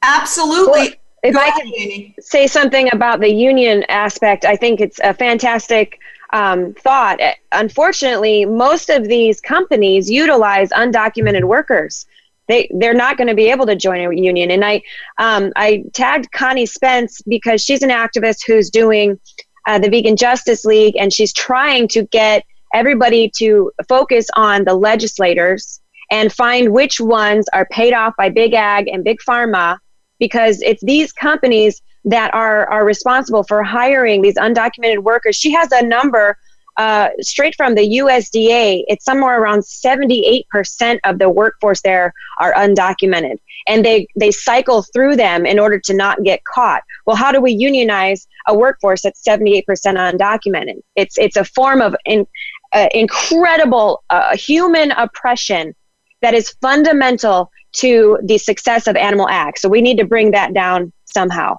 [0.02, 0.70] Absolutely.
[0.70, 0.88] Well,
[1.24, 5.98] if Go I can say something about the union aspect, I think it's a fantastic
[6.30, 7.20] um, thought.
[7.52, 12.06] Unfortunately, most of these companies utilize undocumented workers.
[12.48, 14.50] They they're not going to be able to join a union.
[14.50, 14.82] And I
[15.18, 19.18] um, I tagged Connie Spence because she's an activist who's doing
[19.66, 24.74] uh, the Vegan Justice League, and she's trying to get everybody to focus on the
[24.74, 29.78] legislators and find which ones are paid off by big ag and big pharma
[30.18, 35.36] because it's these companies that are are responsible for hiring these undocumented workers.
[35.36, 36.36] She has a number
[36.78, 38.84] uh, straight from the USDA.
[38.86, 45.16] It's somewhere around 78% of the workforce there are undocumented, and they they cycle through
[45.16, 46.82] them in order to not get caught.
[47.04, 50.80] Well, how do we unionize a workforce that's 78% undocumented?
[50.96, 52.26] It's it's a form of in,
[52.72, 55.74] uh, incredible uh, human oppression
[56.22, 59.58] that is fundamental to the success of Animal Ag.
[59.58, 61.58] So we need to bring that down somehow.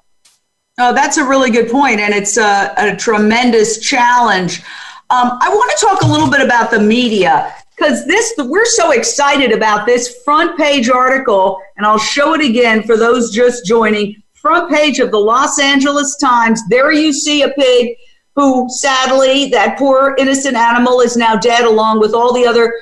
[0.82, 4.62] Oh, that's a really good point, and it's a, a tremendous challenge.
[5.10, 8.92] Um, I want to talk a little bit about the media because this we're so
[8.92, 14.24] excited about this front page article, and I'll show it again for those just joining.
[14.36, 16.62] Front page of the Los Angeles Times.
[16.70, 17.98] There you see a pig
[18.36, 22.74] who, sadly, that poor innocent animal is now dead, along with all the other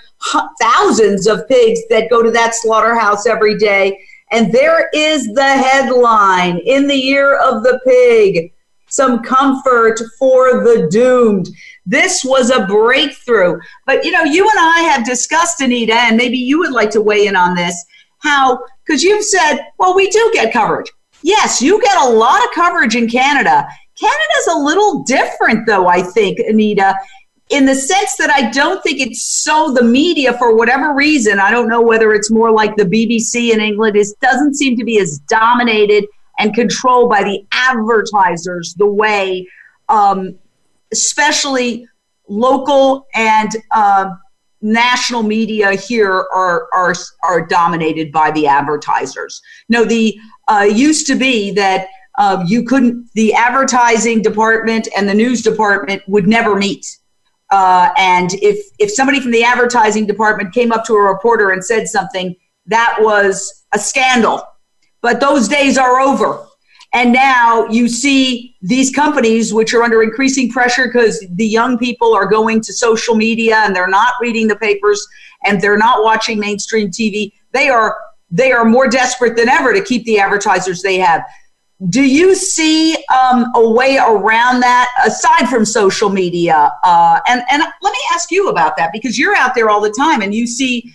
[0.62, 4.00] thousands of pigs that go to that slaughterhouse every day.
[4.32, 8.52] And there is the headline in the year of the pig
[8.90, 11.50] some comfort for the doomed.
[11.86, 13.60] This was a breakthrough.
[13.86, 17.02] But you know, you and I have discussed, Anita, and maybe you would like to
[17.02, 17.86] weigh in on this,
[18.20, 20.92] how, because you've said, well, we do get coverage.
[21.22, 23.68] Yes, you get a lot of coverage in Canada.
[24.00, 26.96] Canada's a little different, though, I think, Anita
[27.50, 31.40] in the sense that I don't think it's so the media for whatever reason.
[31.40, 34.84] I don't know whether it's more like the BBC in England is doesn't seem to
[34.84, 36.06] be as dominated
[36.40, 39.48] and controlled by the advertisers the way,
[39.90, 40.36] um,
[40.92, 41.88] especially
[42.28, 44.10] local and uh,
[44.62, 49.42] national media here are are are dominated by the advertisers.
[49.70, 51.88] No, the uh, used to be that.
[52.20, 56.84] Uh, you couldn't the advertising department and the news department would never meet
[57.52, 61.64] uh, and if if somebody from the advertising department came up to a reporter and
[61.64, 64.44] said something, that was a scandal.
[65.02, 66.46] But those days are over.
[66.94, 72.14] And now you see these companies, which are under increasing pressure because the young people
[72.14, 75.06] are going to social media and they're not reading the papers
[75.46, 77.34] and they're not watching mainstream TV.
[77.52, 77.98] They are
[78.30, 81.24] they are more desperate than ever to keep the advertisers they have.
[81.90, 86.72] Do you see um, a way around that aside from social media?
[86.84, 89.92] Uh, and and let me ask you about that because you're out there all the
[89.92, 90.94] time and you see.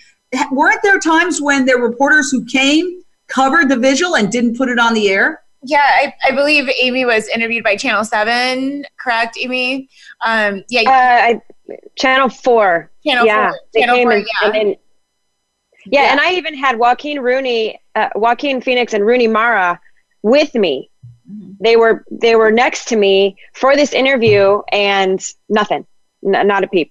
[0.50, 4.70] Weren't there times when there were reporters who came, covered the vigil, and didn't put
[4.70, 5.42] it on the air?
[5.62, 8.84] Yeah, I, I believe Amy was interviewed by Channel Seven.
[8.98, 9.88] Correct, Amy?
[10.22, 11.42] Um, yeah, uh, I,
[11.96, 12.90] Channel Four.
[13.06, 13.60] Channel yeah, Four.
[13.76, 14.12] Channel Four.
[14.12, 14.50] And, yeah.
[14.52, 14.68] And,
[15.84, 19.78] yeah, yeah, and I even had Joaquin Rooney, uh, Joaquin Phoenix, and Rooney Mara
[20.22, 20.90] with me.
[21.30, 21.52] Mm-hmm.
[21.60, 25.86] They were they were next to me for this interview, and nothing,
[26.26, 26.90] N- not a peep.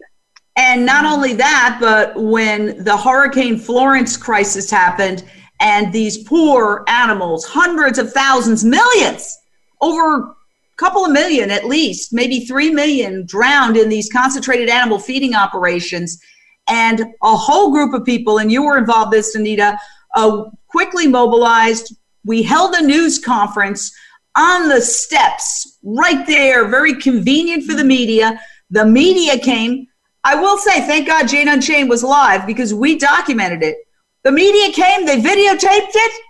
[0.58, 5.24] And not only that, but when the Hurricane Florence crisis happened,
[5.60, 9.38] and these poor animals, hundreds of thousands, millions,
[9.80, 10.36] over a
[10.78, 16.20] couple of million at least, maybe three million, drowned in these concentrated animal feeding operations.
[16.67, 19.78] And a whole group of people, and you were involved in this, Anita,
[20.15, 21.96] uh, quickly mobilized.
[22.26, 23.92] We held a news conference
[24.36, 28.40] on the steps right there, very convenient for the media.
[28.70, 29.88] The media came.
[30.24, 33.78] I will say, thank God Jane Unchained was live because we documented it.
[34.24, 36.22] The media came, they videotaped it,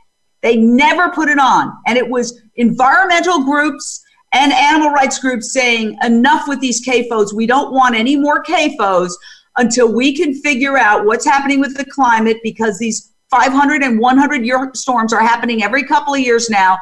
[0.42, 1.74] they never put it on.
[1.86, 4.02] And it was environmental groups
[4.34, 7.34] and animal rights groups saying, enough with these CAFOs.
[7.34, 9.12] We don't want any more CAFOs
[9.58, 14.46] until we can figure out what's happening with the climate because these 500 and 100
[14.46, 16.78] year storms are happening every couple of years now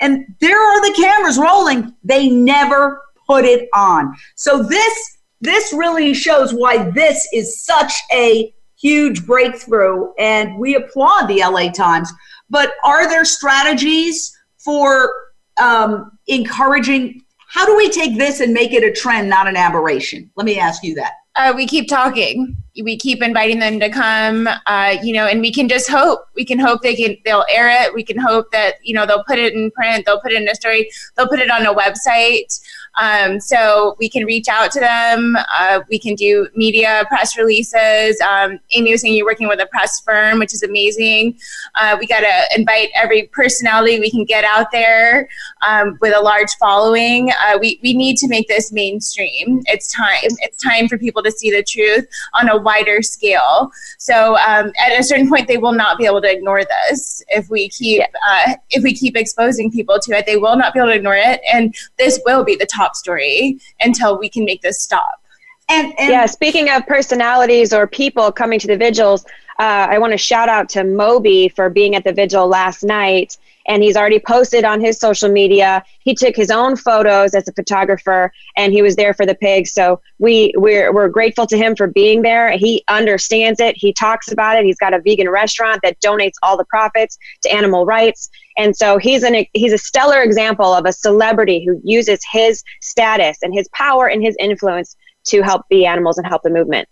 [0.00, 1.94] and there are the cameras rolling.
[2.02, 4.14] They never put it on.
[4.36, 11.26] So this this really shows why this is such a huge breakthrough and we applaud
[11.26, 12.10] the LA Times.
[12.48, 15.12] But are there strategies for
[15.60, 20.30] um, encouraging how do we take this and make it a trend, not an aberration?
[20.34, 21.12] Let me ask you that.
[21.36, 22.56] Uh, we keep talking.
[22.80, 24.48] We keep inviting them to come.
[24.66, 26.26] Uh, you know, and we can just hope.
[26.34, 27.16] We can hope they can.
[27.24, 27.92] They'll air it.
[27.92, 30.06] We can hope that you know they'll put it in print.
[30.06, 30.90] They'll put it in a story.
[31.16, 32.60] They'll put it on a website.
[33.00, 35.36] Um, so we can reach out to them.
[35.58, 38.20] Uh, we can do media press releases.
[38.20, 41.38] Um, Amy was saying you're working with a press firm, which is amazing.
[41.74, 45.28] Uh, we got to invite every personality we can get out there
[45.66, 47.30] um, with a large following.
[47.44, 49.62] Uh, we, we need to make this mainstream.
[49.66, 50.18] It's time.
[50.22, 53.70] It's time for people to see the truth on a wider scale.
[53.98, 57.48] So um, at a certain point, they will not be able to ignore this if
[57.50, 60.26] we keep uh, if we keep exposing people to it.
[60.26, 62.96] They will not be able to ignore it, and this will be the top top
[62.96, 65.20] story until we can make this stop.
[65.68, 69.24] And, and yeah, speaking of personalities or people coming to the vigils,
[69.58, 73.38] uh, I want to shout out to Moby for being at the vigil last night.
[73.66, 75.82] And he's already posted on his social media.
[76.00, 79.72] He took his own photos as a photographer, and he was there for the pigs.
[79.72, 82.50] So we we're we're grateful to him for being there.
[82.58, 83.74] He understands it.
[83.78, 84.66] He talks about it.
[84.66, 88.28] He's got a vegan restaurant that donates all the profits to animal rights.
[88.56, 93.38] And so he's an he's a stellar example of a celebrity who uses his status
[93.42, 96.88] and his power and his influence to help the animals and help the movement.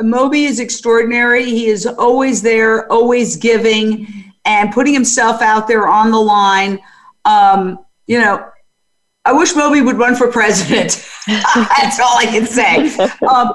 [0.00, 1.44] Moby is extraordinary.
[1.44, 6.80] He is always there, always giving, and putting himself out there on the line.
[7.24, 8.44] Um, you know,
[9.24, 11.06] I wish Moby would run for president.
[11.26, 12.92] That's all I can say.
[13.28, 13.52] Um,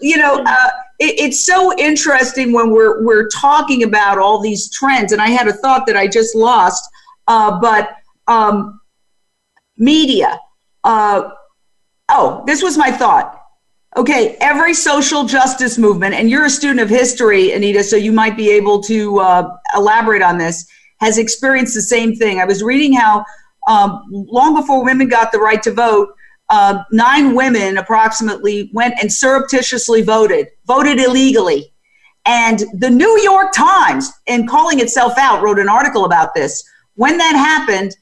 [0.00, 5.12] you know, uh, it, it's so interesting when we're we're talking about all these trends,
[5.12, 6.88] and I had a thought that I just lost.
[7.26, 7.96] Uh, but
[8.26, 8.80] um,
[9.76, 10.38] media.
[10.82, 11.30] Uh,
[12.08, 13.40] oh, this was my thought.
[13.96, 18.36] Okay, every social justice movement, and you're a student of history, Anita, so you might
[18.36, 20.66] be able to uh, elaborate on this,
[20.98, 22.40] has experienced the same thing.
[22.40, 23.24] I was reading how
[23.68, 26.08] um, long before women got the right to vote,
[26.50, 31.72] uh, nine women approximately went and surreptitiously voted, voted illegally.
[32.26, 36.64] And the New York Times, in calling itself out, wrote an article about this.
[36.94, 37.96] When that happened,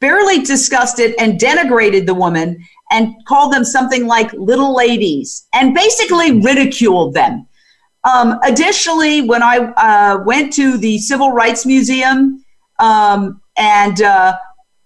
[0.00, 5.74] barely discussed it and denigrated the woman and called them something like little ladies and
[5.74, 7.46] basically ridiculed them.
[8.04, 12.42] Um, additionally, when I uh, went to the Civil Rights Museum
[12.78, 14.38] um, and uh,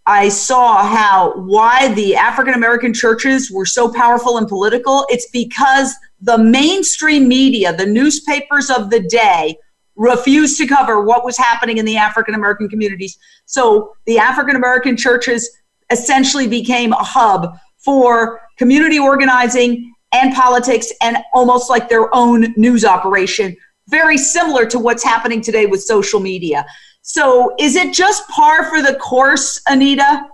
[0.07, 5.95] I saw how why the African American churches were so powerful and political, it's because
[6.21, 9.57] the mainstream media, the newspapers of the day,
[9.97, 13.19] refused to cover what was happening in the African American communities.
[13.47, 15.49] So the African American churches
[15.91, 22.85] essentially became a hub for community organizing and politics and almost like their own news
[22.85, 23.57] operation,
[23.89, 26.65] very similar to what's happening today with social media.
[27.03, 30.27] So is it just par for the course, Anita?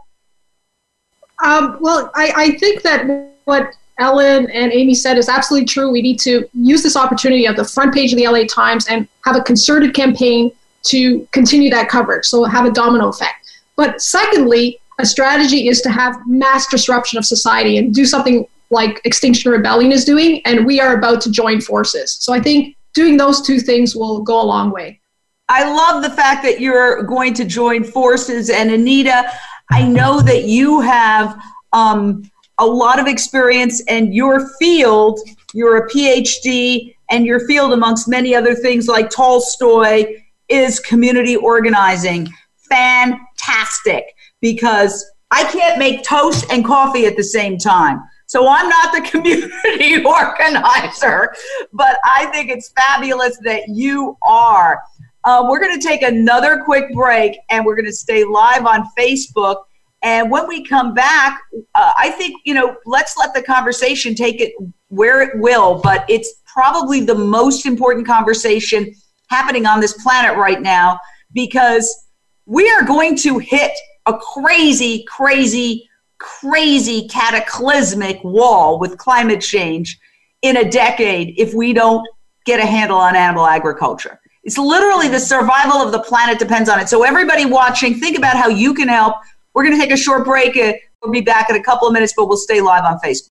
[1.42, 5.90] Um, well, I, I think that what Ellen and Amy said is absolutely true.
[5.90, 9.06] We need to use this opportunity of the front page of the LA Times and
[9.24, 10.50] have a concerted campaign
[10.84, 12.24] to continue that coverage.
[12.24, 13.50] So have a domino effect.
[13.76, 19.00] But secondly, a strategy is to have mass disruption of society and do something like
[19.04, 22.12] Extinction Rebellion is doing, and we are about to join forces.
[22.20, 25.00] So I think doing those two things will go a long way.
[25.48, 28.50] I love the fact that you're going to join forces.
[28.50, 29.30] And Anita,
[29.70, 31.36] I know that you have
[31.72, 32.30] um,
[32.60, 35.18] a lot of experience in your field.
[35.52, 42.28] You're a PhD, and your field, amongst many other things like Tolstoy, is community organizing.
[42.68, 48.02] Fantastic, because I can't make toast and coffee at the same time.
[48.26, 51.34] So I'm not the community organizer,
[51.72, 54.80] but I think it's fabulous that you are.
[55.24, 58.88] Uh, we're going to take another quick break and we're going to stay live on
[58.96, 59.64] Facebook.
[60.02, 61.40] And when we come back,
[61.74, 64.52] uh, I think, you know, let's let the conversation take it
[64.88, 68.94] where it will, but it's probably the most important conversation
[69.28, 70.98] happening on this planet right now
[71.32, 72.06] because
[72.46, 73.72] we are going to hit
[74.06, 75.88] a crazy, crazy,
[76.18, 79.98] crazy cataclysmic wall with climate change
[80.42, 82.06] in a decade if we don't
[82.46, 84.18] get a handle on animal agriculture.
[84.42, 86.88] It's literally the survival of the planet depends on it.
[86.88, 89.16] So, everybody watching, think about how you can help.
[89.54, 90.56] We're going to take a short break.
[90.56, 93.30] Uh, we'll be back in a couple of minutes, but we'll stay live on Facebook.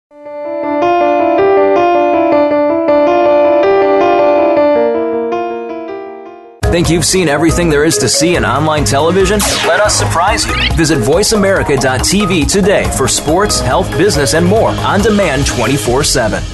[6.71, 9.39] Think you've seen everything there is to see in online television?
[9.65, 10.55] Let us surprise you.
[10.75, 16.54] Visit VoiceAmerica.tv today for sports, health, business, and more on demand 24 7.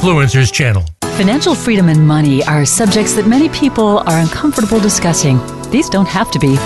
[0.00, 0.82] Influencers channel.
[1.18, 5.38] Financial freedom and money are subjects that many people are uncomfortable discussing.
[5.70, 6.56] These don't have to be.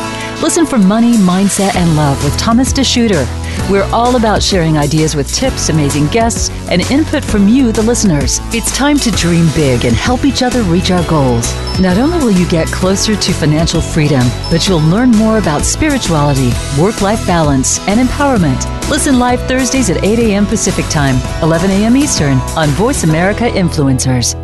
[0.43, 3.25] Listen for Money, Mindset, and Love with Thomas DeShooter.
[3.71, 8.41] We're all about sharing ideas with tips, amazing guests, and input from you, the listeners.
[8.53, 11.55] It's time to dream big and help each other reach our goals.
[11.81, 16.51] Not only will you get closer to financial freedom, but you'll learn more about spirituality,
[16.79, 18.65] work life balance, and empowerment.
[18.91, 20.47] Listen live Thursdays at 8 a.m.
[20.47, 21.97] Pacific Time, 11 a.m.
[21.97, 24.44] Eastern on Voice America Influencers.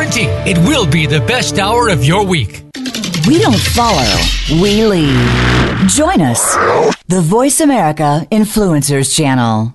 [0.00, 2.62] it will be the best hour of your week.
[3.26, 4.06] We don't follow,
[4.60, 5.88] we lead.
[5.88, 6.54] Join us,
[7.08, 9.72] the Voice America Influencers Channel.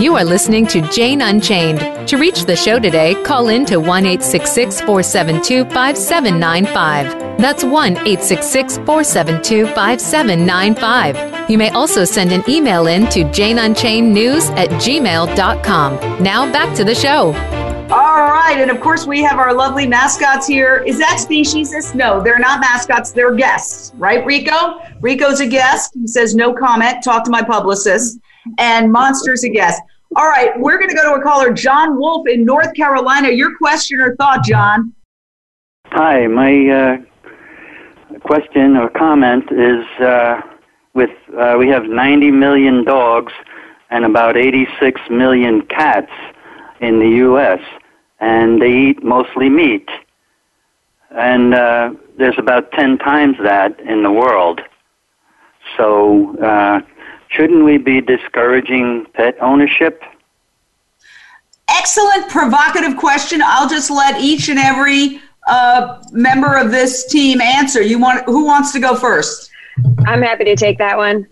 [0.00, 1.99] You are listening to Jane Unchained.
[2.10, 7.38] To reach the show today, call in to 1 472 5795.
[7.38, 11.48] That's 1 472 5795.
[11.48, 16.20] You may also send an email in to janeunchainednews at gmail.com.
[16.20, 17.26] Now back to the show.
[17.92, 20.82] All right, and of course we have our lovely mascots here.
[20.84, 21.94] Is that speciesist?
[21.94, 24.80] No, they're not mascots, they're guests, right, Rico?
[25.00, 25.92] Rico's a guest.
[25.94, 28.18] He says no comment, talk to my publicist.
[28.58, 29.80] And Monster's a guest.
[30.16, 33.28] All right, we're going to go to a caller, John Wolf in North Carolina.
[33.28, 34.92] Your question or thought, John?
[35.86, 40.40] Hi, my uh, question or comment is uh,
[40.94, 43.32] with uh, we have 90 million dogs
[43.90, 46.10] and about 86 million cats
[46.80, 47.60] in the U.S.,
[48.18, 49.88] and they eat mostly meat.
[51.10, 54.60] And uh, there's about 10 times that in the world.
[55.76, 56.80] So, uh,
[57.30, 60.02] shouldn't we be discouraging pet ownership?
[61.68, 63.40] Excellent provocative question.
[63.44, 67.80] I'll just let each and every uh, member of this team answer.
[67.80, 69.50] You want who wants to go first?
[70.06, 71.26] I'm happy to take that one.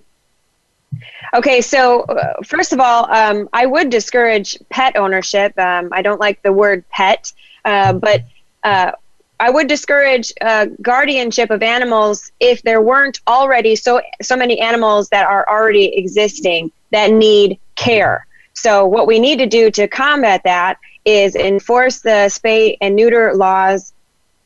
[1.35, 5.59] Okay, so uh, first of all, um, I would discourage pet ownership.
[5.59, 7.33] Um, I don't like the word pet,
[7.65, 8.25] uh, but
[8.65, 8.93] uh,
[9.41, 15.09] I would discourage uh, guardianship of animals if there weren't already so so many animals
[15.11, 18.27] that are already existing that need care.
[18.55, 23.35] So what we need to do to combat that is enforce the spay and neuter
[23.35, 23.93] laws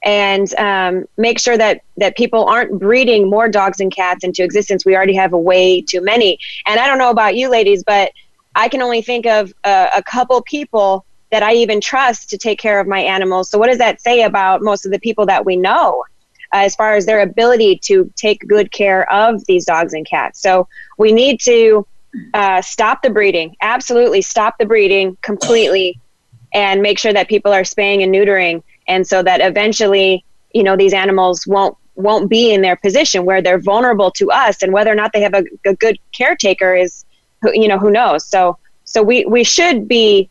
[0.05, 4.85] and um, make sure that that people aren't breeding more dogs and cats into existence.
[4.85, 6.39] We already have a way too many.
[6.67, 8.13] And I don't know about you ladies, but
[8.55, 12.61] I can only think of uh, a couple people that I even trust to take
[12.61, 13.51] care of my animals.
[13.51, 16.05] So, what does that say about most of the people that we know
[16.55, 20.41] uh, as far as their ability to take good care of these dogs and cats?
[20.41, 20.69] So,
[20.99, 21.87] we need to
[22.35, 25.99] uh, stop the breeding, absolutely stop the breeding completely,
[26.53, 30.77] and make sure that people are spaying and neutering, and so that eventually, you know,
[30.77, 34.91] these animals won't won't be in their position where they're vulnerable to us and whether
[34.91, 37.05] or not they have a, a good caretaker is
[37.53, 40.31] you know who knows so so we we should be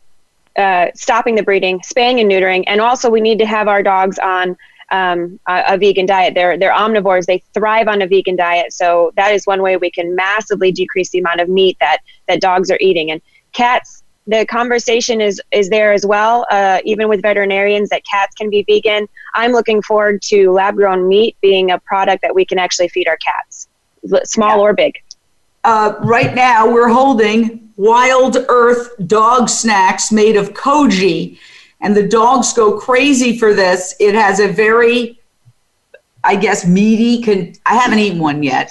[0.56, 4.18] uh, stopping the breeding, spaying and neutering, and also we need to have our dogs
[4.18, 4.56] on
[4.90, 6.34] um, a, a, vegan diet.
[6.34, 7.24] They're they're omnivores.
[7.24, 8.72] They thrive on a vegan diet.
[8.72, 11.98] So that is one way we can massively decrease the amount of meat that
[12.28, 13.10] that dogs are eating.
[13.10, 13.22] And
[13.52, 16.46] cats, the conversation is is there as well.
[16.50, 19.08] Uh, even with veterinarians, that cats can be vegan.
[19.34, 23.08] I'm looking forward to lab grown meat being a product that we can actually feed
[23.08, 23.68] our cats,
[24.24, 24.62] small yeah.
[24.62, 24.94] or big.
[25.64, 31.36] Uh, right now, we're holding wild earth dog snacks made of koji.
[31.80, 33.96] And the dogs go crazy for this.
[33.98, 35.20] It has a very,
[36.22, 38.70] I guess, meaty, con- I haven't eaten one yet.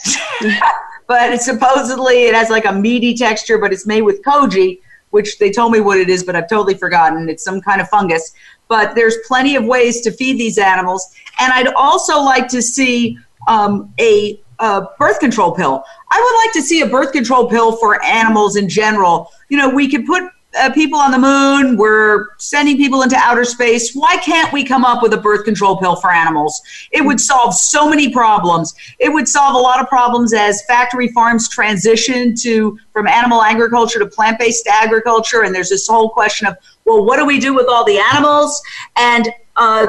[1.07, 5.51] but supposedly it has like a meaty texture, but it's made with koji, which they
[5.51, 7.27] told me what it is, but I've totally forgotten.
[7.27, 8.31] It's some kind of fungus.
[8.69, 11.05] But there's plenty of ways to feed these animals.
[11.37, 13.17] And I'd also like to see
[13.49, 15.83] um, a a birth control pill.
[16.09, 19.31] I would like to see a birth control pill for animals in general.
[19.49, 20.23] You know, we could put
[20.59, 23.95] uh, people on the moon, we're sending people into outer space.
[23.95, 26.61] Why can't we come up with a birth control pill for animals?
[26.91, 28.73] It would solve so many problems.
[28.99, 33.99] It would solve a lot of problems as factory farms transition to from animal agriculture
[33.99, 35.43] to plant-based agriculture.
[35.43, 38.61] And there's this whole question of, well, what do we do with all the animals?
[38.97, 39.87] And uh,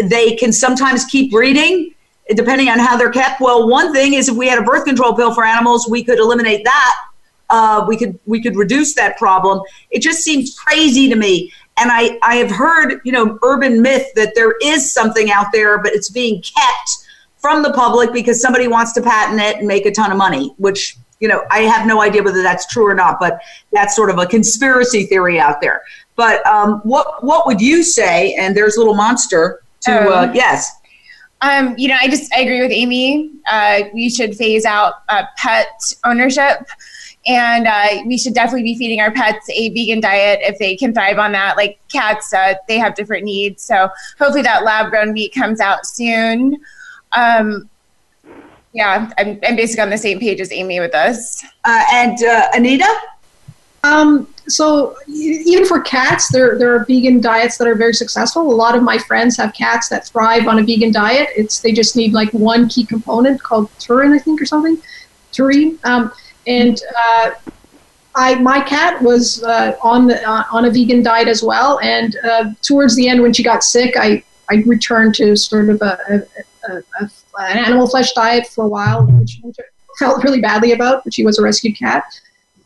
[0.00, 1.95] they can sometimes keep breeding
[2.34, 3.40] depending on how they're kept.
[3.40, 6.18] Well, one thing is if we had a birth control pill for animals, we could
[6.18, 6.94] eliminate that.
[7.48, 9.60] Uh, we could we could reduce that problem.
[9.90, 11.52] It just seems crazy to me.
[11.78, 15.78] And I, I have heard, you know, urban myth that there is something out there,
[15.78, 17.06] but it's being kept
[17.36, 20.54] from the public because somebody wants to patent it and make a ton of money,
[20.56, 23.40] which, you know, I have no idea whether that's true or not, but
[23.72, 25.82] that's sort of a conspiracy theory out there.
[26.16, 28.34] But um, what what would you say?
[28.34, 30.72] And there's a little monster to uh, um, yes.
[31.42, 33.30] Um, you know, I just I agree with Amy.
[33.50, 35.68] Uh, we should phase out uh, pet
[36.04, 36.66] ownership,
[37.26, 40.94] and uh, we should definitely be feeding our pets a vegan diet if they can
[40.94, 41.56] thrive on that.
[41.56, 43.62] Like cats, uh, they have different needs.
[43.62, 46.58] So hopefully that lab grown meat comes out soon.
[47.12, 47.68] Um,
[48.72, 51.44] yeah, I'm, I'm basically on the same page as Amy with this.
[51.64, 52.94] Uh, and uh, Anita?
[53.84, 58.42] Um, so even for cats, there there are vegan diets that are very successful.
[58.42, 61.28] A lot of my friends have cats that thrive on a vegan diet.
[61.36, 64.78] It's they just need like one key component called taurine, I think, or something,
[65.32, 65.78] taurine.
[65.84, 66.12] Um,
[66.46, 67.30] and uh,
[68.14, 71.80] I my cat was uh, on the, uh, on a vegan diet as well.
[71.80, 75.82] And uh, towards the end, when she got sick, I I returned to sort of
[75.82, 79.50] a, a, a, a an animal flesh diet for a while, which, I
[79.98, 81.04] felt really badly about.
[81.04, 82.04] But she was a rescued cat.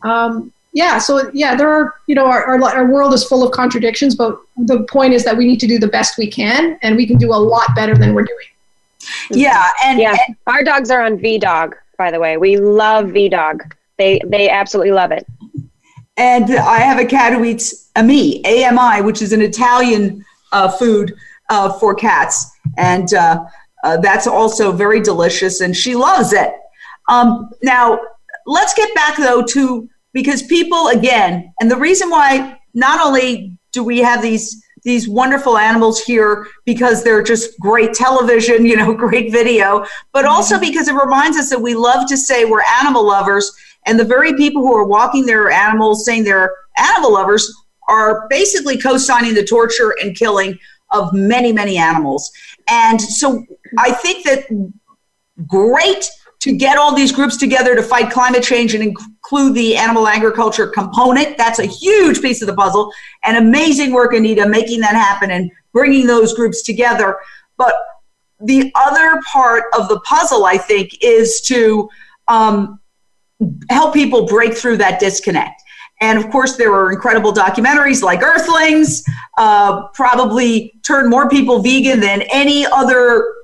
[0.03, 3.53] Um, yeah, so yeah, there are you know our, our, our world is full of
[3.53, 6.97] contradictions, but the point is that we need to do the best we can, and
[6.97, 8.47] we can do a lot better than we're doing.
[9.31, 11.77] Yeah, and yeah, and- our dogs are on V Dog.
[11.99, 13.75] By the way, we love V Dog.
[13.99, 15.27] They they absolutely love it.
[16.17, 21.15] And I have a cat who eats AMI, AMI, which is an Italian uh, food
[21.49, 22.51] uh, for cats.
[22.77, 23.45] And uh,
[23.85, 26.53] uh, that's also very delicious, and she loves it.
[27.09, 27.99] Um, now,
[28.47, 33.85] let's get back, though, to because people, again, and the reason why not only do
[33.85, 39.31] we have these these wonderful animals here because they're just great television, you know, great
[39.31, 40.65] video, but also mm-hmm.
[40.65, 43.53] because it reminds us that we love to say we're animal lovers
[43.87, 47.53] and the very people who are walking their animals saying they're animal lovers
[47.89, 50.59] are basically co-signing the torture and killing
[50.91, 52.31] of many many animals.
[52.69, 53.79] And so mm-hmm.
[53.79, 54.45] i think that
[55.47, 56.11] great
[56.41, 60.67] to get all these groups together to fight climate change and include the animal agriculture
[60.67, 61.37] component.
[61.37, 62.91] That's a huge piece of the puzzle.
[63.25, 67.19] And amazing work anita making that happen and bringing those groups together.
[67.57, 67.75] But
[68.41, 71.89] the other part of the puzzle i think is to
[72.29, 72.81] um,
[73.69, 75.63] help people break through that disconnect.
[76.03, 79.05] And of course, there are incredible documentaries like Earthlings,
[79.37, 83.35] uh, probably turned more people vegan than any other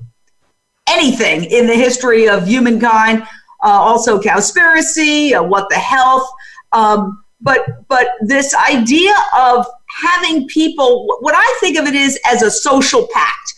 [0.88, 3.22] anything in the history of humankind.
[3.62, 6.28] Uh, also, Cowspiracy, uh, What the Health.
[6.72, 9.66] Um, but but this idea of
[10.02, 13.54] having people, what I think of it is as a social pact.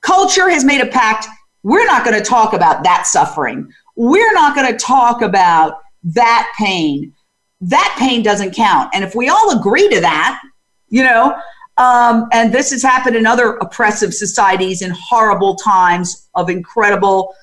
[0.00, 1.26] Culture has made a pact.
[1.62, 6.52] We're not going to talk about that suffering we're not going to talk about that
[6.58, 7.14] pain.
[7.60, 8.90] That pain doesn't count.
[8.94, 10.40] And if we all agree to that,
[10.88, 11.36] you know,
[11.78, 17.34] um, and this has happened in other oppressive societies in horrible times of incredible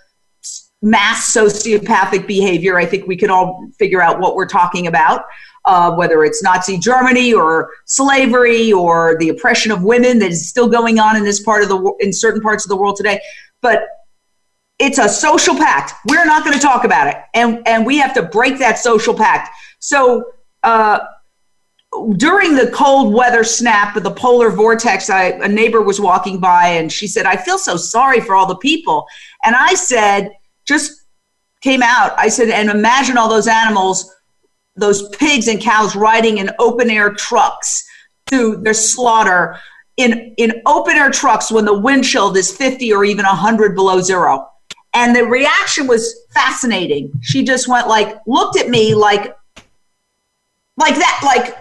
[0.82, 2.78] mass sociopathic behavior.
[2.78, 5.26] I think we can all figure out what we're talking about,
[5.66, 10.70] uh, whether it's Nazi Germany or slavery or the oppression of women that is still
[10.70, 13.20] going on in this part of the in certain parts of the world today.
[13.62, 13.84] But
[14.78, 15.94] it's a social pact.
[16.06, 19.14] We're not going to talk about it, and and we have to break that social
[19.14, 19.50] pact.
[19.80, 20.32] So.
[20.62, 21.00] Uh,
[22.18, 26.68] during the cold weather snap of the polar vortex, I, a neighbor was walking by
[26.68, 29.08] and she said, I feel so sorry for all the people.
[29.44, 30.32] And I said,
[30.66, 31.06] just
[31.62, 34.14] came out, I said, and imagine all those animals,
[34.76, 37.86] those pigs and cows riding in open air trucks
[38.28, 39.60] to their slaughter
[39.98, 44.00] in, in open air trucks when the wind chill is 50 or even 100 below
[44.00, 44.48] zero.
[44.94, 47.12] And the reaction was fascinating.
[47.22, 49.36] She just went like, looked at me like,
[50.78, 51.58] like that, like,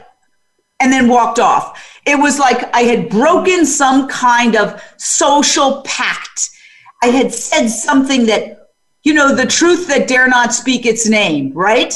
[0.80, 2.00] and then walked off.
[2.06, 6.50] It was like I had broken some kind of social pact.
[7.02, 8.70] I had said something that,
[9.02, 11.94] you know, the truth that dare not speak its name, right?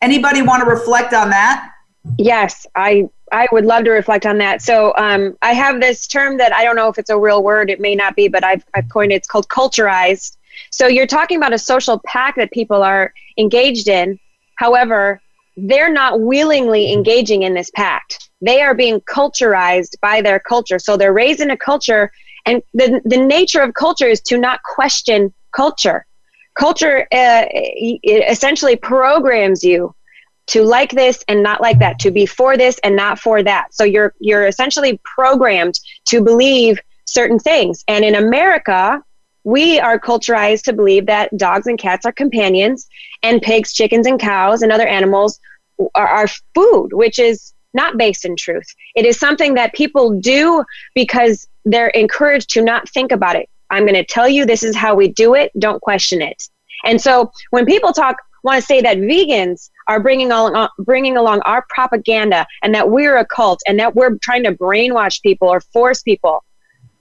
[0.00, 1.70] Anybody want to reflect on that?
[2.18, 4.62] Yes, I I would love to reflect on that.
[4.62, 7.70] So um, I have this term that I don't know if it's a real word.
[7.70, 9.16] It may not be, but I've, I've coined it.
[9.16, 10.36] It's called culturized.
[10.70, 14.20] So you're talking about a social pact that people are engaged in.
[14.56, 15.20] However,
[15.56, 18.28] they're not willingly engaging in this pact.
[18.40, 20.78] They are being culturized by their culture.
[20.78, 22.10] So they're raised in a culture,
[22.46, 26.06] and the, the nature of culture is to not question culture.
[26.54, 27.44] Culture uh,
[28.04, 29.94] essentially programs you
[30.46, 33.72] to like this and not like that, to be for this and not for that.
[33.72, 37.82] So you're you're essentially programmed to believe certain things.
[37.88, 39.02] And in America,
[39.44, 42.88] we are culturized to believe that dogs and cats are companions
[43.22, 45.38] and pigs, chickens, and cows and other animals
[45.94, 48.66] are, are food, which is not based in truth.
[48.94, 50.64] It is something that people do
[50.94, 53.48] because they're encouraged to not think about it.
[53.70, 55.50] I'm going to tell you this is how we do it.
[55.58, 56.48] Don't question it.
[56.84, 61.16] And so when people talk, want to say that vegans are bringing along, uh, bringing
[61.16, 65.48] along our propaganda and that we're a cult and that we're trying to brainwash people
[65.48, 66.44] or force people,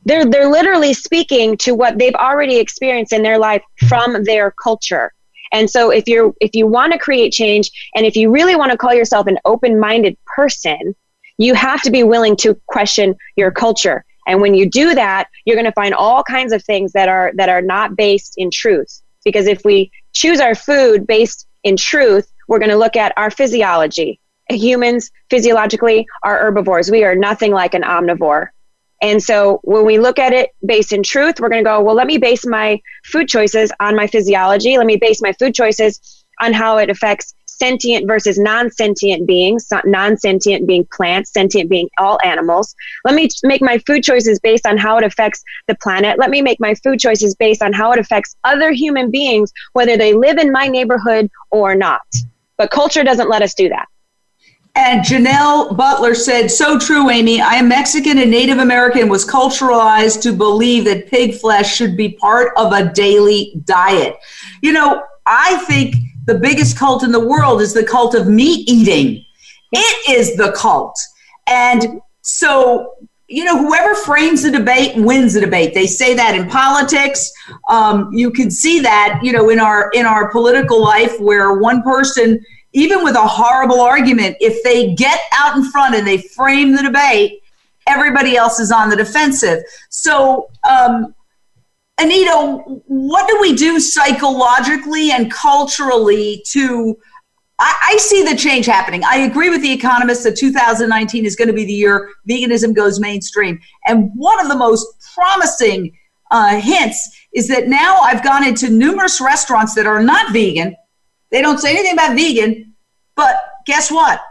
[0.06, 5.12] they're they're literally speaking to what they've already experienced in their life from their culture
[5.54, 8.72] And so if you're if you want to create change and if you really want
[8.72, 10.96] to call yourself an open-minded person,
[11.38, 14.04] you have to be willing to question your culture.
[14.28, 17.32] And when you do that, you're going to find all kinds of things that are
[17.36, 19.02] that are not based in truth.
[19.24, 23.32] Because if we choose our food based in truth, we're going to look at our
[23.32, 24.20] physiology.
[24.50, 26.92] Humans physiologically are herbivores.
[26.92, 28.50] We are nothing like an omnivore.
[29.04, 31.94] And so when we look at it based in truth, we're going to go, well,
[31.94, 34.78] let me base my food choices on my physiology.
[34.78, 39.68] Let me base my food choices on how it affects sentient versus non sentient beings,
[39.84, 42.74] non sentient being plants, sentient being all animals.
[43.04, 46.18] Let me make my food choices based on how it affects the planet.
[46.18, 49.98] Let me make my food choices based on how it affects other human beings, whether
[49.98, 52.02] they live in my neighborhood or not.
[52.58, 53.88] But culture doesn't let us do that.
[54.76, 57.40] And Janelle Butler said, So true, Amy.
[57.40, 62.14] I am Mexican and Native American, was culturalized to believe that pig flesh should be
[62.14, 64.18] part of a daily diet.
[64.64, 65.96] You know, I think
[66.26, 69.24] the biggest cult in the world is the cult of meat eating.
[69.72, 70.98] It is the cult.
[71.48, 72.96] And so,
[73.28, 75.76] you know, whoever frames the debate wins the debate.
[75.76, 77.32] They say that in politics.
[77.70, 81.84] Um, you can see that, you know, in our in our political life where one
[81.84, 82.44] person
[82.74, 86.82] even with a horrible argument, if they get out in front and they frame the
[86.82, 87.42] debate,
[87.88, 89.64] everybody else is on the defensive.
[89.90, 91.14] So, um,
[92.00, 92.58] Anita,
[92.88, 96.98] what do we do psychologically and culturally to?
[97.60, 99.04] I, I, see the change happening.
[99.06, 103.00] I agree with the economists that 2019 is going to be the year veganism goes
[103.00, 103.60] mainstream.
[103.86, 105.96] And one of the most promising
[106.32, 110.76] uh, hints is that now I've gone into numerous restaurants that are not vegan
[111.34, 112.74] they don't say anything about vegan,
[113.16, 114.22] but guess what?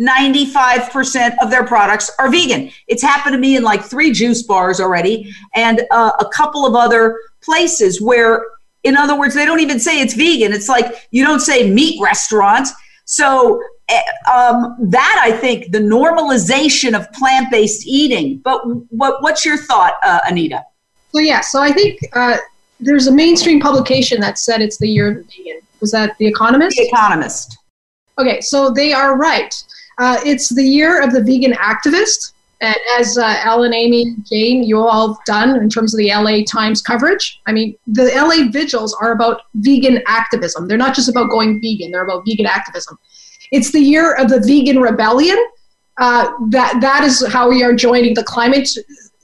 [0.00, 2.70] 95% of their products are vegan.
[2.86, 6.74] It's happened to me in like three juice bars already and uh, a couple of
[6.76, 8.44] other places where,
[8.84, 10.52] in other words, they don't even say it's vegan.
[10.52, 12.68] It's like you don't say meat restaurant.
[13.06, 14.00] So, eh,
[14.32, 18.38] um, that I think the normalization of plant based eating.
[18.38, 18.60] But
[18.90, 20.64] what, what's your thought, uh, Anita?
[21.10, 22.36] So, yeah, so I think uh,
[22.78, 26.26] there's a mainstream publication that said it's the year of the vegan was that The
[26.26, 26.78] Economist?
[26.78, 27.58] The Economist.
[28.18, 29.54] Okay, so they are right.
[29.98, 32.32] Uh, it's the year of the vegan activist.
[32.62, 36.44] And as uh, Ellen, Amy, Jane, you all have done in terms of the LA
[36.46, 40.68] Times coverage, I mean, the LA vigils are about vegan activism.
[40.68, 42.98] They're not just about going vegan, they're about vegan activism.
[43.50, 45.36] It's the year of the vegan rebellion.
[45.98, 48.68] Uh, that that is how we are joining the climate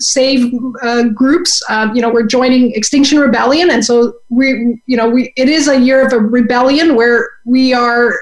[0.00, 1.62] save uh, groups.
[1.68, 5.68] Um, you know, we're joining Extinction Rebellion, and so we, you know, we it is
[5.68, 8.14] a year of a rebellion where we are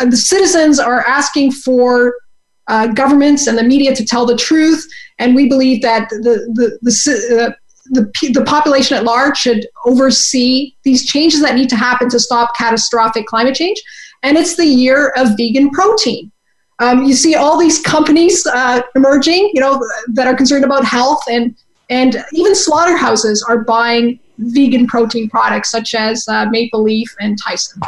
[0.00, 2.14] uh, the citizens are asking for
[2.68, 4.86] uh, governments and the media to tell the truth,
[5.18, 7.52] and we believe that the the the uh,
[7.86, 12.56] the, the population at large should oversee these changes that need to happen to stop
[12.56, 13.80] catastrophic climate change.
[14.22, 16.31] And it's the year of vegan protein.
[16.82, 19.80] Um, you see all these companies uh, emerging, you know,
[20.14, 21.54] that are concerned about health, and
[21.90, 27.80] and even slaughterhouses are buying vegan protein products such as uh, Maple Leaf and Tyson.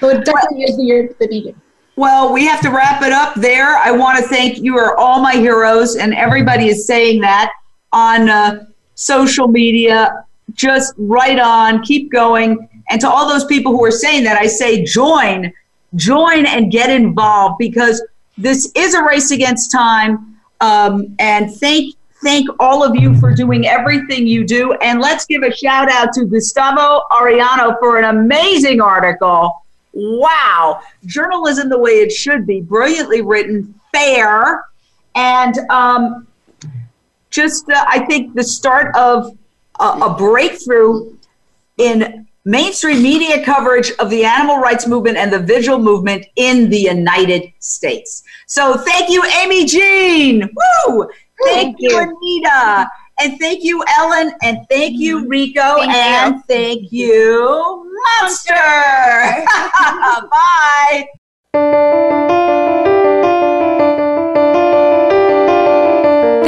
[0.00, 1.60] So it definitely is the year the vegan.
[1.96, 3.76] Well, we have to wrap it up there.
[3.76, 7.52] I want to thank you are all my heroes, and everybody is saying that
[7.92, 8.64] on uh,
[8.94, 10.24] social media.
[10.54, 12.68] Just right on, keep going.
[12.88, 15.52] And to all those people who are saying that, I say join,
[15.96, 18.02] join and get involved because
[18.38, 20.36] this is a race against time.
[20.60, 24.72] Um, and thank thank all of you for doing everything you do.
[24.74, 29.64] And let's give a shout out to Gustavo Arellano for an amazing article.
[29.92, 34.64] Wow, journalism the way it should be, brilliantly written, fair,
[35.14, 36.26] and um,
[37.30, 39.36] just uh, I think the start of
[39.80, 41.14] a, a breakthrough
[41.76, 46.78] in mainstream media coverage of the animal rights movement and the vigil movement in the
[46.78, 48.22] United States.
[48.46, 50.48] So thank you, Amy Jean.
[50.86, 51.08] Woo!
[51.44, 52.88] Thank, you, Anita.
[53.20, 54.32] And thank you, Ellen.
[54.42, 55.28] And thank you, mm-hmm.
[55.28, 55.76] Rico.
[55.76, 56.42] Thank and you.
[56.48, 57.90] thank you,
[58.20, 58.54] Monster.
[61.52, 62.58] Bye.